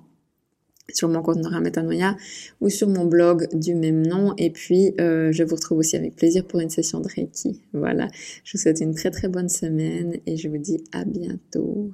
sur 0.92 1.09
mon 1.09 1.23
compte 1.23 1.38
Nora 1.38 1.61
Metanoia 1.61 2.16
ou 2.61 2.68
sur 2.68 2.88
mon 2.88 3.07
blog 3.07 3.49
du 3.55 3.75
même 3.75 4.07
nom. 4.07 4.35
Et 4.38 4.51
puis, 4.51 4.94
euh, 5.01 5.33
je 5.33 5.42
vous 5.42 5.57
retrouve 5.57 5.79
aussi 5.79 5.97
avec 5.97 6.16
plaisir 6.16 6.47
pour 6.47 6.61
une 6.61 6.70
session 6.70 7.01
de 7.01 7.09
Reiki. 7.09 7.62
Voilà. 7.73 8.09
Je 8.44 8.53
vous 8.57 8.62
souhaite 8.62 8.81
une 8.81 8.94
très 8.94 9.11
très 9.11 9.29
bonne 9.29 9.49
semaine 9.49 10.18
et 10.27 10.37
je 10.37 10.49
vous 10.49 10.59
dis 10.59 10.85
à 10.92 11.05
bientôt. 11.05 11.92